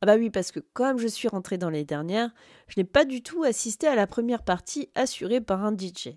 Ah 0.00 0.06
bah 0.06 0.16
oui, 0.16 0.30
parce 0.30 0.50
que 0.50 0.60
comme 0.60 0.98
je 0.98 1.06
suis 1.06 1.28
rentrée 1.28 1.58
dans 1.58 1.70
les 1.70 1.84
dernières, 1.84 2.32
je 2.66 2.80
n'ai 2.80 2.84
pas 2.84 3.04
du 3.04 3.22
tout 3.22 3.44
assisté 3.44 3.86
à 3.86 3.94
la 3.94 4.08
première 4.08 4.42
partie 4.42 4.90
assurée 4.94 5.40
par 5.40 5.64
un 5.64 5.72
DJ. 5.72 6.16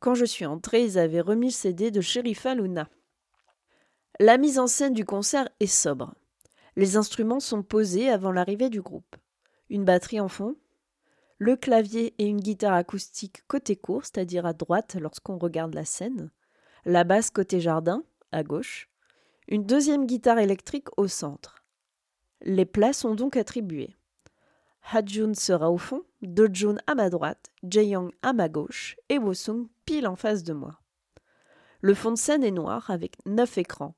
Quand 0.00 0.14
je 0.14 0.24
suis 0.24 0.46
entrée, 0.46 0.82
ils 0.82 0.98
avaient 0.98 1.20
remis 1.20 1.48
le 1.48 1.52
CD 1.52 1.90
de 1.90 2.00
Sherifa 2.00 2.54
Luna. 2.54 2.88
La 4.18 4.36
mise 4.36 4.58
en 4.58 4.66
scène 4.66 4.94
du 4.94 5.04
concert 5.04 5.48
est 5.60 5.66
sobre. 5.66 6.14
Les 6.76 6.96
instruments 6.96 7.40
sont 7.40 7.62
posés 7.62 8.08
avant 8.08 8.32
l'arrivée 8.32 8.68
du 8.68 8.80
groupe. 8.80 9.16
Une 9.68 9.84
batterie 9.84 10.20
en 10.20 10.28
fond, 10.28 10.56
le 11.40 11.56
clavier 11.56 12.14
et 12.18 12.26
une 12.26 12.40
guitare 12.40 12.74
acoustique 12.74 13.42
côté 13.48 13.74
court, 13.74 14.04
c'est-à-dire 14.04 14.44
à 14.44 14.52
droite 14.52 14.98
lorsqu'on 15.00 15.38
regarde 15.38 15.74
la 15.74 15.86
scène, 15.86 16.30
la 16.84 17.02
basse 17.02 17.30
côté 17.30 17.60
jardin, 17.60 18.04
à 18.30 18.42
gauche, 18.42 18.90
une 19.48 19.64
deuxième 19.64 20.04
guitare 20.04 20.38
électrique 20.38 20.88
au 20.98 21.08
centre. 21.08 21.64
Les 22.42 22.66
places 22.66 22.98
sont 22.98 23.14
donc 23.14 23.38
attribuées. 23.38 23.96
Hajun 24.92 25.32
sera 25.32 25.70
au 25.70 25.78
fond, 25.78 26.02
Dojun 26.20 26.76
à 26.86 26.94
ma 26.94 27.08
droite, 27.08 27.50
Jaeyong 27.62 28.12
à 28.20 28.34
ma 28.34 28.50
gauche 28.50 28.96
et 29.08 29.18
Wosung 29.18 29.66
pile 29.86 30.08
en 30.08 30.16
face 30.16 30.42
de 30.42 30.52
moi. 30.52 30.78
Le 31.80 31.94
fond 31.94 32.10
de 32.10 32.18
scène 32.18 32.44
est 32.44 32.50
noir 32.50 32.90
avec 32.90 33.16
neuf 33.24 33.56
écrans, 33.56 33.94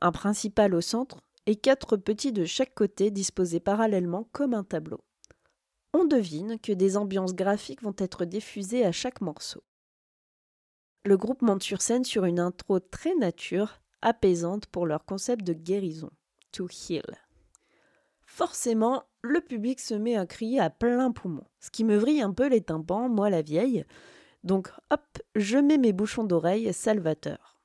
un 0.00 0.10
principal 0.10 0.74
au 0.74 0.80
centre 0.80 1.20
et 1.46 1.54
quatre 1.54 1.96
petits 1.96 2.32
de 2.32 2.44
chaque 2.44 2.74
côté 2.74 3.12
disposés 3.12 3.60
parallèlement 3.60 4.28
comme 4.32 4.52
un 4.52 4.64
tableau. 4.64 5.04
On 5.94 6.04
devine 6.04 6.58
que 6.58 6.72
des 6.72 6.96
ambiances 6.96 7.34
graphiques 7.34 7.82
vont 7.82 7.94
être 7.98 8.24
diffusées 8.24 8.84
à 8.84 8.92
chaque 8.92 9.20
morceau. 9.20 9.62
Le 11.04 11.16
groupe 11.16 11.42
monte 11.42 11.62
sur 11.62 11.82
scène 11.82 12.04
sur 12.04 12.24
une 12.24 12.40
intro 12.40 12.80
très 12.80 13.14
nature, 13.14 13.80
apaisante 14.00 14.66
pour 14.66 14.86
leur 14.86 15.04
concept 15.04 15.44
de 15.44 15.52
guérison, 15.52 16.10
to 16.52 16.68
heal. 16.68 17.04
Forcément, 18.24 19.04
le 19.20 19.40
public 19.40 19.80
se 19.80 19.94
met 19.94 20.16
à 20.16 20.26
crier 20.26 20.60
à 20.60 20.70
plein 20.70 21.12
poumon, 21.12 21.44
ce 21.60 21.70
qui 21.70 21.84
me 21.84 21.96
vrille 21.96 22.22
un 22.22 22.32
peu 22.32 22.48
les 22.48 22.62
tympans, 22.62 23.08
moi 23.08 23.30
la 23.30 23.42
vieille. 23.42 23.84
Donc 24.44 24.70
hop, 24.90 25.18
je 25.34 25.58
mets 25.58 25.78
mes 25.78 25.92
bouchons 25.92 26.24
d'oreille 26.24 26.72
salvateurs. 26.72 27.58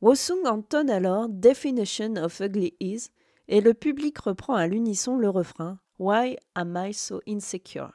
Wosung 0.00 0.46
entonne 0.46 0.90
alors 0.90 1.28
Definition 1.28 2.16
of 2.16 2.40
Ugly 2.40 2.74
Is 2.80 3.10
et 3.48 3.60
le 3.60 3.74
public 3.74 4.18
reprend 4.18 4.54
à 4.54 4.66
l'unisson 4.66 5.16
le 5.16 5.28
refrain 5.28 5.78
Why 5.98 6.36
am 6.54 6.76
I 6.76 6.92
so 6.94 7.20
insecure? 7.26 7.92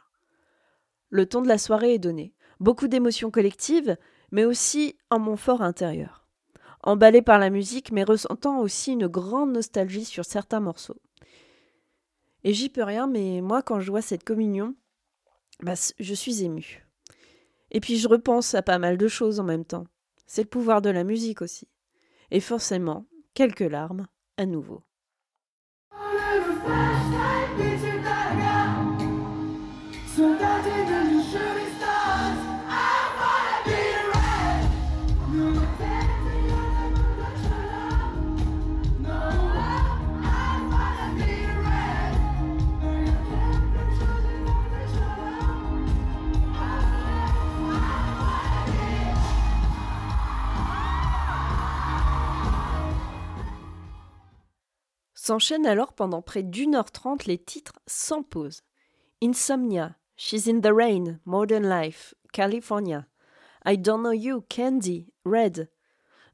Le 1.09 1.25
ton 1.25 1.41
de 1.41 1.47
la 1.47 1.57
soirée 1.57 1.93
est 1.93 1.99
donné, 1.99 2.33
beaucoup 2.59 2.87
d'émotions 2.87 3.31
collectives, 3.31 3.97
mais 4.31 4.45
aussi 4.45 4.97
en 5.09 5.19
mon 5.19 5.37
fort 5.37 5.61
intérieur. 5.61 6.27
Emballé 6.81 7.21
par 7.21 7.39
la 7.39 7.49
musique, 7.49 7.91
mais 7.91 8.03
ressentant 8.03 8.59
aussi 8.59 8.91
une 8.93 9.07
grande 9.07 9.53
nostalgie 9.53 10.05
sur 10.05 10.25
certains 10.25 10.59
morceaux. 10.59 10.99
Et 12.43 12.53
j'y 12.53 12.69
peux 12.69 12.83
rien, 12.83 13.07
mais 13.07 13.41
moi, 13.41 13.61
quand 13.61 13.79
je 13.79 13.89
vois 13.89 14.01
cette 14.01 14.25
communion, 14.25 14.75
bah, 15.61 15.75
je 15.99 16.13
suis 16.13 16.43
émue. 16.43 16.85
Et 17.71 17.79
puis 17.79 17.97
je 17.97 18.07
repense 18.07 18.53
à 18.53 18.61
pas 18.61 18.79
mal 18.79 18.97
de 18.97 19.07
choses 19.07 19.39
en 19.39 19.43
même 19.43 19.65
temps. 19.65 19.87
C'est 20.25 20.43
le 20.43 20.49
pouvoir 20.49 20.81
de 20.81 20.89
la 20.89 21.03
musique 21.03 21.41
aussi. 21.41 21.67
Et 22.31 22.39
forcément, 22.39 23.05
quelques 23.33 23.61
larmes 23.61 24.07
à 24.37 24.45
nouveau. 24.45 24.83
S'enchaînent 55.25 55.65
alors 55.65 55.93
pendant 55.93 56.21
près 56.21 56.43
d'une 56.43 56.75
heure 56.75 56.91
trente 56.91 57.27
les 57.27 57.37
titres 57.37 57.79
sans 57.87 58.23
pause. 58.23 58.61
Insomnia, 59.23 59.95
She's 60.17 60.49
in 60.49 60.59
the 60.59 60.69
Rain, 60.69 61.21
Modern 61.23 61.65
Life, 61.65 62.13
California, 62.33 63.07
I 63.65 63.77
Don't 63.77 64.01
Know 64.01 64.11
You, 64.11 64.43
Candy, 64.53 65.07
Red. 65.23 65.71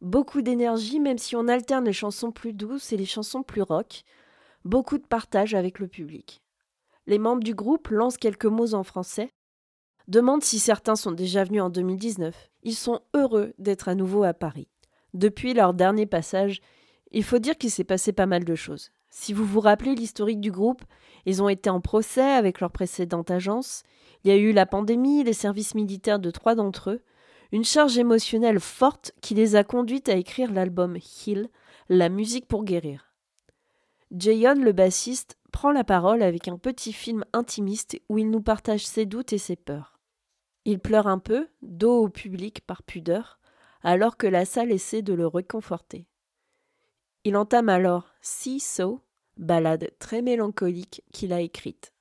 Beaucoup 0.01 0.41
d'énergie 0.41 0.99
même 0.99 1.19
si 1.19 1.35
on 1.35 1.47
alterne 1.47 1.85
les 1.85 1.93
chansons 1.93 2.31
plus 2.31 2.51
douces 2.51 2.91
et 2.91 2.97
les 2.97 3.05
chansons 3.05 3.43
plus 3.43 3.61
rock. 3.61 4.01
Beaucoup 4.65 4.97
de 4.97 5.05
partage 5.05 5.53
avec 5.53 5.77
le 5.77 5.87
public. 5.87 6.41
Les 7.05 7.19
membres 7.19 7.43
du 7.43 7.53
groupe 7.53 7.89
lancent 7.89 8.17
quelques 8.17 8.45
mots 8.45 8.73
en 8.73 8.81
français, 8.83 9.29
demandent 10.07 10.43
si 10.43 10.57
certains 10.57 10.95
sont 10.95 11.11
déjà 11.11 11.43
venus 11.43 11.61
en 11.61 11.69
2019. 11.69 12.49
Ils 12.63 12.75
sont 12.75 13.01
heureux 13.13 13.53
d'être 13.59 13.87
à 13.87 13.93
nouveau 13.93 14.23
à 14.23 14.33
Paris. 14.33 14.67
Depuis 15.13 15.53
leur 15.53 15.75
dernier 15.75 16.07
passage, 16.07 16.59
il 17.11 17.23
faut 17.23 17.39
dire 17.39 17.57
qu'il 17.57 17.71
s'est 17.71 17.83
passé 17.83 18.13
pas 18.13 18.25
mal 18.25 18.43
de 18.45 18.55
choses. 18.55 18.91
Si 19.09 19.33
vous 19.33 19.45
vous 19.45 19.59
rappelez 19.59 19.95
l'historique 19.95 20.41
du 20.41 20.51
groupe, 20.51 20.83
ils 21.25 21.41
ont 21.41 21.49
été 21.49 21.69
en 21.69 21.81
procès 21.81 22.21
avec 22.21 22.59
leur 22.59 22.71
précédente 22.71 23.31
agence, 23.31 23.83
il 24.23 24.29
y 24.29 24.33
a 24.33 24.37
eu 24.37 24.51
la 24.51 24.65
pandémie, 24.65 25.23
les 25.23 25.33
services 25.33 25.75
militaires 25.75 26.19
de 26.19 26.31
trois 26.31 26.55
d'entre 26.55 26.91
eux, 26.91 27.01
une 27.51 27.63
charge 27.63 27.97
émotionnelle 27.97 28.59
forte 28.59 29.13
qui 29.21 29.33
les 29.33 29.55
a 29.55 29.63
conduites 29.63 30.09
à 30.09 30.15
écrire 30.15 30.51
l'album 30.51 30.97
Heal, 30.97 31.49
la 31.89 32.09
musique 32.09 32.47
pour 32.47 32.63
guérir. 32.63 33.11
Jayon, 34.11 34.55
le 34.55 34.71
bassiste, 34.71 35.37
prend 35.51 35.71
la 35.71 35.83
parole 35.83 36.21
avec 36.21 36.47
un 36.47 36.57
petit 36.57 36.93
film 36.93 37.25
intimiste 37.33 37.99
où 38.09 38.17
il 38.17 38.29
nous 38.29 38.41
partage 38.41 38.85
ses 38.85 39.05
doutes 39.05 39.33
et 39.33 39.37
ses 39.37 39.55
peurs. 39.55 39.99
Il 40.65 40.79
pleure 40.79 41.07
un 41.07 41.19
peu, 41.19 41.47
dos 41.61 42.03
au 42.03 42.09
public 42.09 42.61
par 42.61 42.83
pudeur, 42.83 43.39
alors 43.81 44.17
que 44.17 44.27
la 44.27 44.45
salle 44.45 44.71
essaie 44.71 45.01
de 45.01 45.13
le 45.13 45.25
réconforter. 45.25 46.05
Il 47.25 47.35
entame 47.35 47.69
alors 47.69 48.13
See 48.21 48.59
So, 48.59 49.01
ballade 49.37 49.91
très 49.99 50.21
mélancolique 50.21 51.03
qu'il 51.11 51.33
a 51.33 51.41
écrite. 51.41 51.93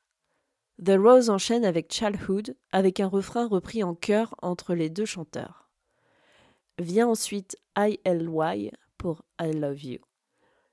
The 0.84 0.96
Rose 0.96 1.28
enchaîne 1.28 1.64
avec 1.64 1.92
Childhood, 1.92 2.56
avec 2.70 3.00
un 3.00 3.08
refrain 3.08 3.48
repris 3.48 3.82
en 3.82 3.96
chœur 3.96 4.34
entre 4.42 4.74
les 4.74 4.90
deux 4.90 5.04
chanteurs. 5.04 5.68
Vient 6.78 7.08
ensuite 7.08 7.56
ILY 7.76 8.70
pour 8.96 9.24
I 9.40 9.52
Love 9.52 9.84
You. 9.84 9.98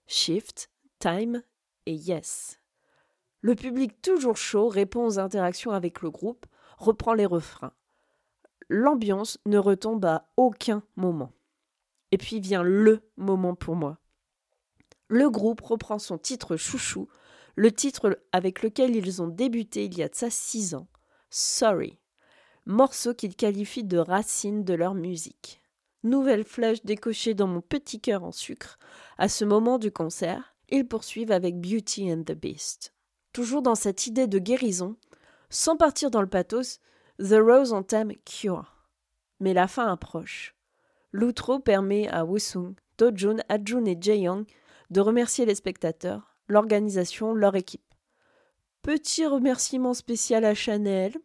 Shift, 0.05 0.69
Time 0.99 1.41
et 1.87 1.95
Yes. 1.95 2.59
Le 3.41 3.55
public 3.55 3.99
toujours 4.03 4.37
chaud 4.37 4.69
répond 4.69 5.05
aux 5.05 5.17
interactions 5.17 5.71
avec 5.71 6.01
le 6.01 6.11
groupe, 6.11 6.45
reprend 6.77 7.15
les 7.15 7.25
refrains. 7.25 7.73
L'ambiance 8.69 9.39
ne 9.47 9.57
retombe 9.57 10.05
à 10.05 10.29
aucun 10.37 10.83
moment. 10.95 11.31
Et 12.11 12.17
puis 12.17 12.39
vient 12.39 12.63
le 12.63 13.01
moment 13.17 13.55
pour 13.55 13.75
moi. 13.75 13.99
Le 15.07 15.29
groupe 15.29 15.61
reprend 15.61 15.99
son 15.99 16.17
titre 16.17 16.57
chouchou, 16.57 17.07
le 17.55 17.71
titre 17.71 18.19
avec 18.31 18.63
lequel 18.63 18.95
ils 18.95 19.21
ont 19.21 19.27
débuté 19.27 19.85
il 19.85 19.97
y 19.97 20.03
a 20.03 20.09
de 20.09 20.15
ça 20.15 20.29
six 20.29 20.75
ans, 20.75 20.87
Sorry, 21.29 21.99
morceau 22.65 23.13
qu'ils 23.13 23.35
qualifient 23.35 23.83
de 23.83 23.97
racine 23.97 24.63
de 24.63 24.73
leur 24.73 24.93
musique. 24.93 25.61
Nouvelle 26.03 26.43
flèche 26.43 26.83
décochée 26.83 27.33
dans 27.33 27.47
mon 27.47 27.61
petit 27.61 27.99
cœur 27.99 28.23
en 28.23 28.31
sucre. 28.31 28.77
À 29.17 29.27
ce 29.27 29.43
moment 29.43 29.79
du 29.79 29.91
concert, 29.91 30.55
ils 30.69 30.87
poursuivent 30.87 31.31
avec 31.31 31.59
Beauty 31.59 32.11
and 32.13 32.23
the 32.23 32.33
Beast. 32.33 32.93
Toujours 33.33 33.61
dans 33.61 33.75
cette 33.75 34.07
idée 34.07 34.27
de 34.27 34.39
guérison, 34.39 34.95
sans 35.49 35.77
partir 35.77 36.11
dans 36.11 36.21
le 36.21 36.29
pathos, 36.29 36.79
The 37.19 37.39
Rose 37.39 37.73
entame 37.73 38.13
Cure. 38.23 38.75
Mais 39.39 39.53
la 39.53 39.67
fin 39.67 39.91
approche. 39.91 40.55
L'outro 41.11 41.59
permet 41.59 42.07
à 42.09 42.23
Wusung, 42.25 42.75
Dojun, 42.97 43.37
Ajun 43.49 43.85
et 43.85 43.97
Jae-young 43.99 44.45
de 44.89 45.01
remercier 45.01 45.45
les 45.45 45.55
spectateurs 45.55 46.35
l'organisation, 46.47 47.33
leur 47.33 47.55
équipe. 47.55 47.81
Petit 48.81 49.25
remerciement 49.25 49.93
spécial 49.93 50.45
à 50.45 50.53
Chanel 50.53 51.15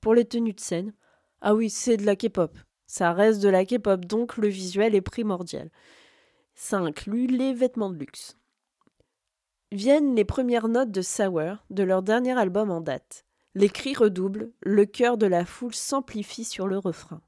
pour 0.00 0.14
les 0.14 0.24
tenues 0.24 0.54
de 0.54 0.60
scène. 0.60 0.94
Ah 1.40 1.54
oui, 1.54 1.70
c'est 1.70 1.96
de 1.96 2.06
la 2.06 2.16
K-pop. 2.16 2.56
Ça 2.86 3.12
reste 3.12 3.42
de 3.42 3.48
la 3.48 3.64
K-pop, 3.64 4.04
donc 4.04 4.36
le 4.36 4.48
visuel 4.48 4.94
est 4.94 5.00
primordial. 5.00 5.70
Ça 6.54 6.78
inclut 6.78 7.26
les 7.26 7.52
vêtements 7.52 7.90
de 7.90 7.98
luxe. 7.98 8.36
Viennent 9.72 10.16
les 10.16 10.24
premières 10.24 10.68
notes 10.68 10.90
de 10.90 11.02
Sour, 11.02 11.58
de 11.70 11.82
leur 11.82 12.02
dernier 12.02 12.36
album 12.36 12.70
en 12.70 12.80
date. 12.80 13.24
Les 13.54 13.68
cris 13.68 13.94
redoublent, 13.94 14.52
le 14.60 14.84
cœur 14.86 15.16
de 15.16 15.26
la 15.26 15.44
foule 15.44 15.74
s'amplifie 15.74 16.44
sur 16.44 16.66
le 16.66 16.78
refrain. 16.78 17.20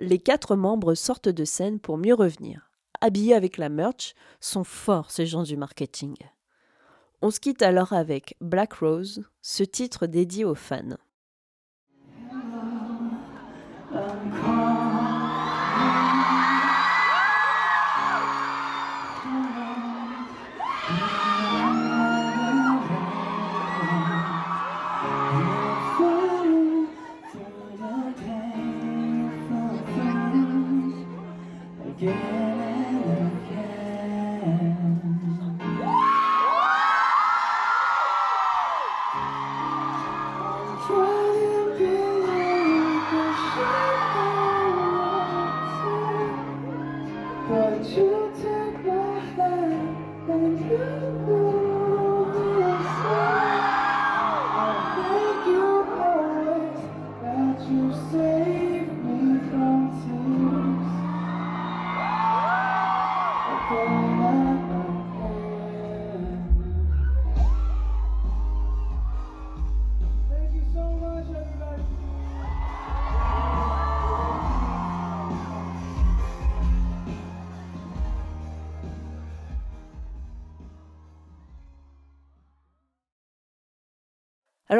Les 0.00 0.18
quatre 0.18 0.56
membres 0.56 0.94
sortent 0.94 1.28
de 1.28 1.44
scène 1.44 1.78
pour 1.78 1.98
mieux 1.98 2.14
revenir. 2.14 2.70
Habillés 3.02 3.34
avec 3.34 3.58
la 3.58 3.68
merch, 3.68 4.14
sont 4.40 4.64
forts 4.64 5.10
ces 5.10 5.26
gens 5.26 5.42
du 5.42 5.56
marketing. 5.56 6.16
On 7.22 7.30
se 7.30 7.38
quitte 7.38 7.60
alors 7.60 7.92
avec 7.92 8.34
Black 8.40 8.72
Rose, 8.74 9.22
ce 9.42 9.62
titre 9.62 10.06
dédié 10.06 10.44
aux 10.44 10.54
fans. 10.54 10.96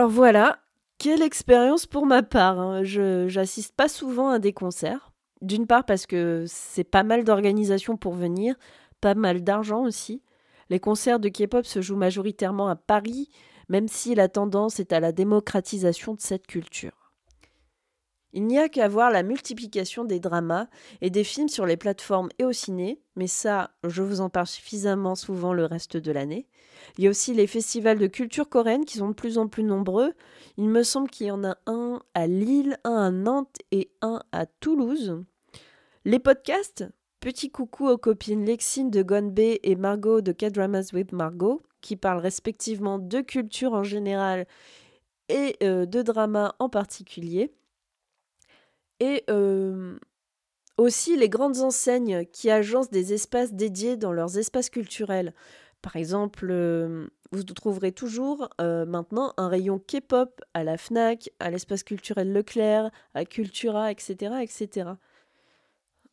Alors 0.00 0.08
voilà, 0.08 0.60
quelle 0.96 1.20
expérience 1.20 1.84
pour 1.84 2.06
ma 2.06 2.22
part. 2.22 2.58
Hein. 2.58 2.82
Je 2.84 3.28
j'assiste 3.28 3.76
pas 3.76 3.86
souvent 3.86 4.30
à 4.30 4.38
des 4.38 4.54
concerts. 4.54 5.12
D'une 5.42 5.66
part 5.66 5.84
parce 5.84 6.06
que 6.06 6.46
c'est 6.48 6.84
pas 6.84 7.02
mal 7.02 7.22
d'organisation 7.22 7.98
pour 7.98 8.14
venir, 8.14 8.54
pas 9.02 9.14
mal 9.14 9.44
d'argent 9.44 9.82
aussi. 9.82 10.22
Les 10.70 10.80
concerts 10.80 11.20
de 11.20 11.28
K-pop 11.28 11.66
se 11.66 11.82
jouent 11.82 11.98
majoritairement 11.98 12.68
à 12.68 12.76
Paris, 12.76 13.28
même 13.68 13.88
si 13.88 14.14
la 14.14 14.30
tendance 14.30 14.80
est 14.80 14.94
à 14.94 15.00
la 15.00 15.12
démocratisation 15.12 16.14
de 16.14 16.20
cette 16.22 16.46
culture. 16.46 16.99
Il 18.32 18.46
n'y 18.46 18.58
a 18.58 18.68
qu'à 18.68 18.86
voir 18.86 19.10
la 19.10 19.22
multiplication 19.22 20.04
des 20.04 20.20
dramas 20.20 20.68
et 21.00 21.10
des 21.10 21.24
films 21.24 21.48
sur 21.48 21.66
les 21.66 21.76
plateformes 21.76 22.28
et 22.38 22.44
au 22.44 22.52
ciné, 22.52 23.00
mais 23.16 23.26
ça, 23.26 23.72
je 23.82 24.02
vous 24.02 24.20
en 24.20 24.30
parle 24.30 24.46
suffisamment 24.46 25.16
souvent 25.16 25.52
le 25.52 25.64
reste 25.64 25.96
de 25.96 26.12
l'année. 26.12 26.46
Il 26.96 27.04
y 27.04 27.06
a 27.06 27.10
aussi 27.10 27.34
les 27.34 27.46
festivals 27.46 27.98
de 27.98 28.06
culture 28.06 28.48
coréenne 28.48 28.84
qui 28.84 28.98
sont 28.98 29.08
de 29.08 29.14
plus 29.14 29.36
en 29.36 29.48
plus 29.48 29.64
nombreux. 29.64 30.12
Il 30.56 30.68
me 30.68 30.82
semble 30.82 31.10
qu'il 31.10 31.26
y 31.26 31.30
en 31.30 31.44
a 31.44 31.56
un 31.66 32.00
à 32.14 32.26
Lille, 32.26 32.78
un 32.84 32.96
à 32.96 33.10
Nantes 33.10 33.56
et 33.72 33.90
un 34.00 34.22
à 34.30 34.46
Toulouse. 34.46 35.22
Les 36.04 36.18
podcasts, 36.18 36.84
petit 37.18 37.50
coucou 37.50 37.88
aux 37.88 37.98
copines 37.98 38.44
Lexine 38.44 38.90
de 38.90 39.02
Gonbe 39.02 39.38
et 39.38 39.76
Margot 39.76 40.20
de 40.20 40.32
K-Dramas 40.32 40.92
with 40.92 41.12
Margot, 41.12 41.62
qui 41.80 41.96
parlent 41.96 42.20
respectivement 42.20 42.98
de 42.98 43.20
culture 43.20 43.72
en 43.72 43.82
général 43.82 44.46
et 45.28 45.56
euh, 45.62 45.86
de 45.86 46.02
drama 46.02 46.54
en 46.58 46.68
particulier. 46.68 47.52
Et 49.00 49.24
aussi 50.76 51.16
les 51.16 51.28
grandes 51.28 51.60
enseignes 51.60 52.24
qui 52.26 52.50
agencent 52.50 52.90
des 52.90 53.12
espaces 53.12 53.52
dédiés 53.52 53.96
dans 53.96 54.12
leurs 54.12 54.38
espaces 54.38 54.70
culturels. 54.70 55.34
Par 55.82 55.96
exemple, 55.96 56.52
vous 57.32 57.42
trouverez 57.42 57.92
toujours 57.92 58.48
maintenant 58.58 59.32
un 59.36 59.48
rayon 59.48 59.78
K-pop 59.78 60.40
à 60.54 60.64
la 60.64 60.76
FNAC, 60.76 61.30
à 61.40 61.50
l'espace 61.50 61.82
culturel 61.82 62.32
Leclerc, 62.32 62.90
à 63.14 63.24
Cultura, 63.24 63.90
etc. 63.90 64.36
etc. 64.42 64.90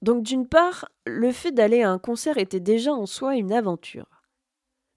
Donc 0.02 0.24
d'une 0.24 0.48
part, 0.48 0.90
le 1.06 1.32
fait 1.32 1.52
d'aller 1.52 1.82
à 1.82 1.90
un 1.90 2.00
concert 2.00 2.38
était 2.38 2.60
déjà 2.60 2.94
en 2.94 3.06
soi 3.06 3.36
une 3.36 3.52
aventure. 3.52 4.24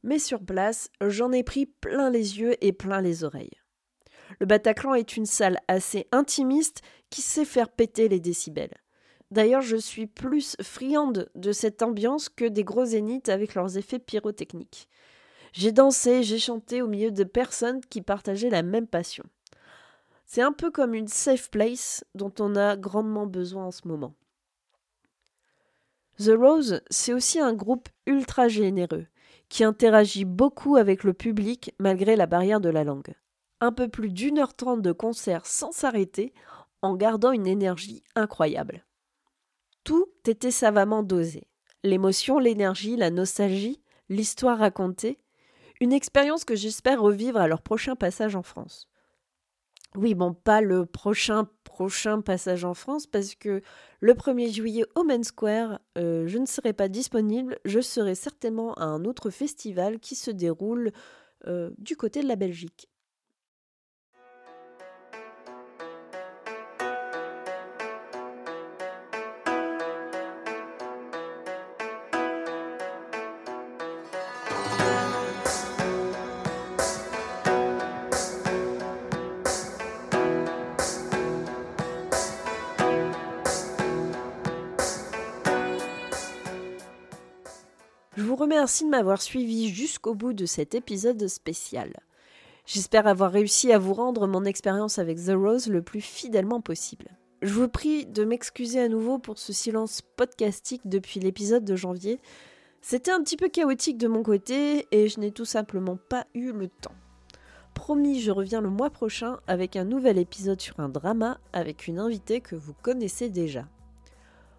Mais 0.03 0.19
sur 0.19 0.45
place, 0.45 0.91
j'en 1.01 1.33
ai 1.33 1.43
pris 1.43 1.67
plein 1.67 2.11
les 2.11 2.39
yeux 2.41 2.55
et 2.65 2.73
plein 2.73 3.01
les 3.01 3.25
oreilles. 3.25 3.60
Le 4.41 4.47
Bataclan 4.47 4.95
est 4.95 5.17
une 5.17 5.27
salle 5.27 5.61
assez 5.69 6.09
intimiste 6.13 6.81
qui 7.11 7.21
sait 7.21 7.45
faire 7.45 7.69
péter 7.69 8.09
les 8.09 8.21
décibels. 8.21 8.75
D'ailleurs, 9.31 9.61
je 9.61 9.77
suis 9.77 10.07
plus 10.07 10.57
friande 10.63 11.31
de 11.35 11.53
cette 11.53 11.83
ambiance 11.83 12.29
que 12.29 12.47
des 12.47 12.65
gros 12.65 12.87
zéniths 12.87 13.29
avec 13.29 13.55
leurs 13.55 13.77
effets 13.77 13.99
pyrotechniques. 13.99 14.89
J'ai 15.53 15.73
dansé, 15.73 16.23
j'ai 16.23 16.39
chanté 16.39 16.81
au 16.81 16.89
milieu 16.89 17.11
de 17.11 17.25
personnes 17.25 17.81
qui 17.81 18.03
partageaient 18.03 18.51
la 18.51 18.63
même 18.63 18.87
passion. 18.87 19.25
C'est 20.25 20.43
un 20.43 20.53
peu 20.53 20.71
comme 20.71 20.95
une 20.95 21.09
safe 21.09 21.51
place 21.51 22.05
dont 22.15 22.33
on 22.39 22.57
a 22.57 22.77
grandement 22.77 23.27
besoin 23.27 23.67
en 23.67 23.71
ce 23.71 23.87
moment. 23.87 24.15
The 26.19 26.33
Rose, 26.37 26.83
c'est 26.91 27.13
aussi 27.13 27.41
un 27.41 27.53
groupe 27.53 27.89
ultra 28.07 28.49
généreux, 28.49 29.07
qui 29.49 29.65
interagit 29.65 30.25
beaucoup 30.25 30.77
avec 30.77 31.03
le 31.03 31.15
public 31.15 31.75
malgré 31.79 32.15
la 32.15 32.27
barrière 32.27 32.61
de 32.61 32.69
la 32.69 32.85
langue. 32.85 33.15
Un 33.61 33.73
peu 33.73 33.89
plus 33.89 34.11
d'une 34.11 34.39
heure 34.39 34.55
trente 34.55 34.83
de 34.83 34.93
concert 34.93 35.47
sans 35.47 35.73
s'arrêter, 35.73 36.33
en 36.83 36.95
gardant 36.95 37.33
une 37.33 37.47
énergie 37.47 38.03
incroyable. 38.15 38.87
Tout 39.85 40.07
était 40.27 40.51
savamment 40.51 41.03
dosé. 41.03 41.47
L'émotion, 41.83 42.39
l'énergie, 42.39 42.97
la 42.97 43.11
nostalgie, 43.11 43.83
l'histoire 44.09 44.59
racontée, 44.59 45.19
une 45.81 45.93
expérience 45.93 46.45
que 46.45 46.55
j'espère 46.55 47.01
revivre 47.01 47.39
à 47.39 47.49
leur 47.49 47.63
prochain 47.63 47.97
passage 47.97 48.37
en 48.37 48.43
France. 48.43 48.89
Oui, 49.97 50.15
bon, 50.15 50.35
pas 50.35 50.61
le 50.61 50.87
prochain 50.87 51.49
prochain 51.65 52.21
passage 52.21 52.65
en 52.65 52.75
France 52.75 53.07
parce 53.07 53.35
que 53.35 53.63
le 54.01 54.13
1er 54.13 54.53
juillet 54.53 54.85
au 54.95 55.03
Main 55.03 55.23
Square, 55.23 55.81
euh, 55.97 56.27
je 56.27 56.37
ne 56.37 56.45
serai 56.45 56.75
pas 56.75 56.89
disponible. 56.89 57.59
Je 57.65 57.81
serai 57.81 58.15
certainement 58.15 58.75
à 58.75 58.85
un 58.85 59.05
autre 59.07 59.31
festival 59.31 59.99
qui 59.99 60.15
se 60.15 60.31
déroule 60.31 60.93
euh, 61.47 61.71
du 61.79 61.97
côté 61.97 62.23
de 62.23 62.29
la 62.29 62.37
Belgique. 62.37 62.91
Remercie 88.51 88.85
de 88.85 88.91
m'avoir 88.91 89.23
suivi 89.23 89.69
jusqu'au 89.69 90.13
bout 90.13 90.33
de 90.33 90.45
cet 90.45 90.75
épisode 90.75 91.29
spécial. 91.29 91.93
J'espère 92.67 93.07
avoir 93.07 93.31
réussi 93.31 93.73
à 93.73 93.79
vous 93.79 93.95
rendre 93.95 94.27
mon 94.27 94.45
expérience 94.45 94.99
avec 94.99 95.19
The 95.19 95.35
Rose 95.37 95.69
le 95.69 95.83
plus 95.83 96.01
fidèlement 96.01 96.61
possible. 96.61 97.07
Je 97.43 97.55
vous 97.55 97.69
prie 97.69 98.07
de 98.07 98.25
m'excuser 98.25 98.81
à 98.81 98.89
nouveau 98.89 99.19
pour 99.19 99.39
ce 99.39 99.53
silence 99.53 100.03
podcastique 100.17 100.83
depuis 100.85 101.21
l'épisode 101.21 101.65
de 101.65 101.77
janvier. 101.77 102.19
C'était 102.81 103.13
un 103.13 103.23
petit 103.23 103.37
peu 103.37 103.49
chaotique 103.49 103.99
de 103.99 104.09
mon 104.09 104.25
côté 104.25 104.89
et 104.91 105.07
je 105.07 105.21
n'ai 105.21 105.31
tout 105.31 105.45
simplement 105.45 105.97
pas 106.09 106.27
eu 106.35 106.51
le 106.51 106.67
temps. 106.67 106.97
Promis, 107.75 108.21
je 108.21 108.33
reviens 108.33 108.61
le 108.61 108.71
mois 108.71 108.91
prochain 108.91 109.39
avec 109.47 109.77
un 109.77 109.85
nouvel 109.85 110.19
épisode 110.19 110.61
sur 110.61 110.81
un 110.81 110.89
drama 110.89 111.39
avec 111.53 111.87
une 111.87 112.01
invitée 112.01 112.41
que 112.41 112.57
vous 112.57 112.75
connaissez 112.75 113.31
déjà. 113.31 113.69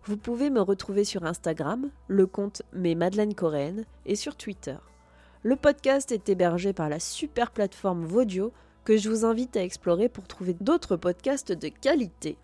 Vous 0.06 0.18
pouvez 0.18 0.50
me 0.50 0.62
retrouver 0.62 1.04
sur 1.04 1.26
Instagram, 1.26 1.92
le 2.08 2.26
compte 2.26 2.64
Mes 2.74 2.96
Madeleine 2.96 3.36
Coréenne, 3.36 3.86
et 4.08 4.16
sur 4.16 4.36
Twitter. 4.36 4.78
Le 5.44 5.56
podcast 5.56 6.12
est 6.12 6.28
hébergé 6.28 6.74
par 6.74 6.90
la 6.90 7.00
super 7.00 7.52
plateforme 7.52 8.04
Vodio 8.06 8.52
que 8.84 8.98
je 8.98 9.10
vous 9.10 9.26
invite 9.26 9.56
à 9.58 9.64
explorer 9.64 10.10
pour 10.10 10.26
trouver 10.28 10.56
d'autres 10.60 10.96
podcasts 10.96 11.52
de 11.52 11.68
qualité. 11.68 12.36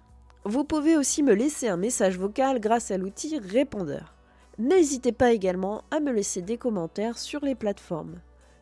Vous 0.46 0.66
pouvez 0.66 0.98
aussi 0.98 1.24
me 1.24 1.34
laisser 1.34 1.68
un 1.68 1.78
message 1.78 2.20
vocal 2.20 2.60
grâce 2.60 2.92
à 2.92 2.98
l'outil 2.98 3.40
Répondeur. 3.40 4.14
N'hésitez 4.60 5.12
pas 5.12 5.32
également 5.32 5.84
à 5.90 6.00
me 6.00 6.12
laisser 6.12 6.44
des 6.44 6.58
commentaires 6.58 7.18
sur 7.18 7.44
les 7.44 7.56
plateformes. 7.56 8.20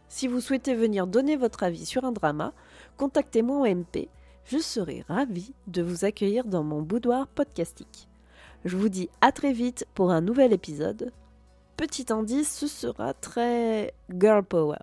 Si 0.08 0.28
vous 0.28 0.40
souhaitez 0.40 0.74
venir 0.74 1.06
donner 1.06 1.36
votre 1.36 1.64
avis 1.64 1.86
sur 1.86 2.06
un 2.06 2.14
drama, 2.14 2.54
contactez-moi 2.96 3.58
en 3.58 3.76
MP. 3.76 4.08
Je 4.46 4.60
serai 4.60 5.04
ravie 5.10 5.54
de 5.68 5.82
vous 5.82 6.06
accueillir 6.06 6.46
dans 6.46 6.64
mon 6.64 6.82
boudoir 6.82 7.28
podcastique. 7.28 8.08
Je 8.66 8.78
vous 8.78 8.90
dis 8.90 9.10
à 9.22 9.32
très 9.32 9.54
vite 9.54 9.86
pour 9.94 10.10
un 10.10 10.22
nouvel 10.22 10.52
épisode. 10.52 11.12
Petit 11.78 12.12
indice, 12.12 12.52
ce 12.52 12.66
sera 12.66 13.14
très 13.14 13.94
girl 14.10 14.44
power. 14.44 14.80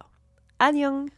Annyeong 0.61 1.09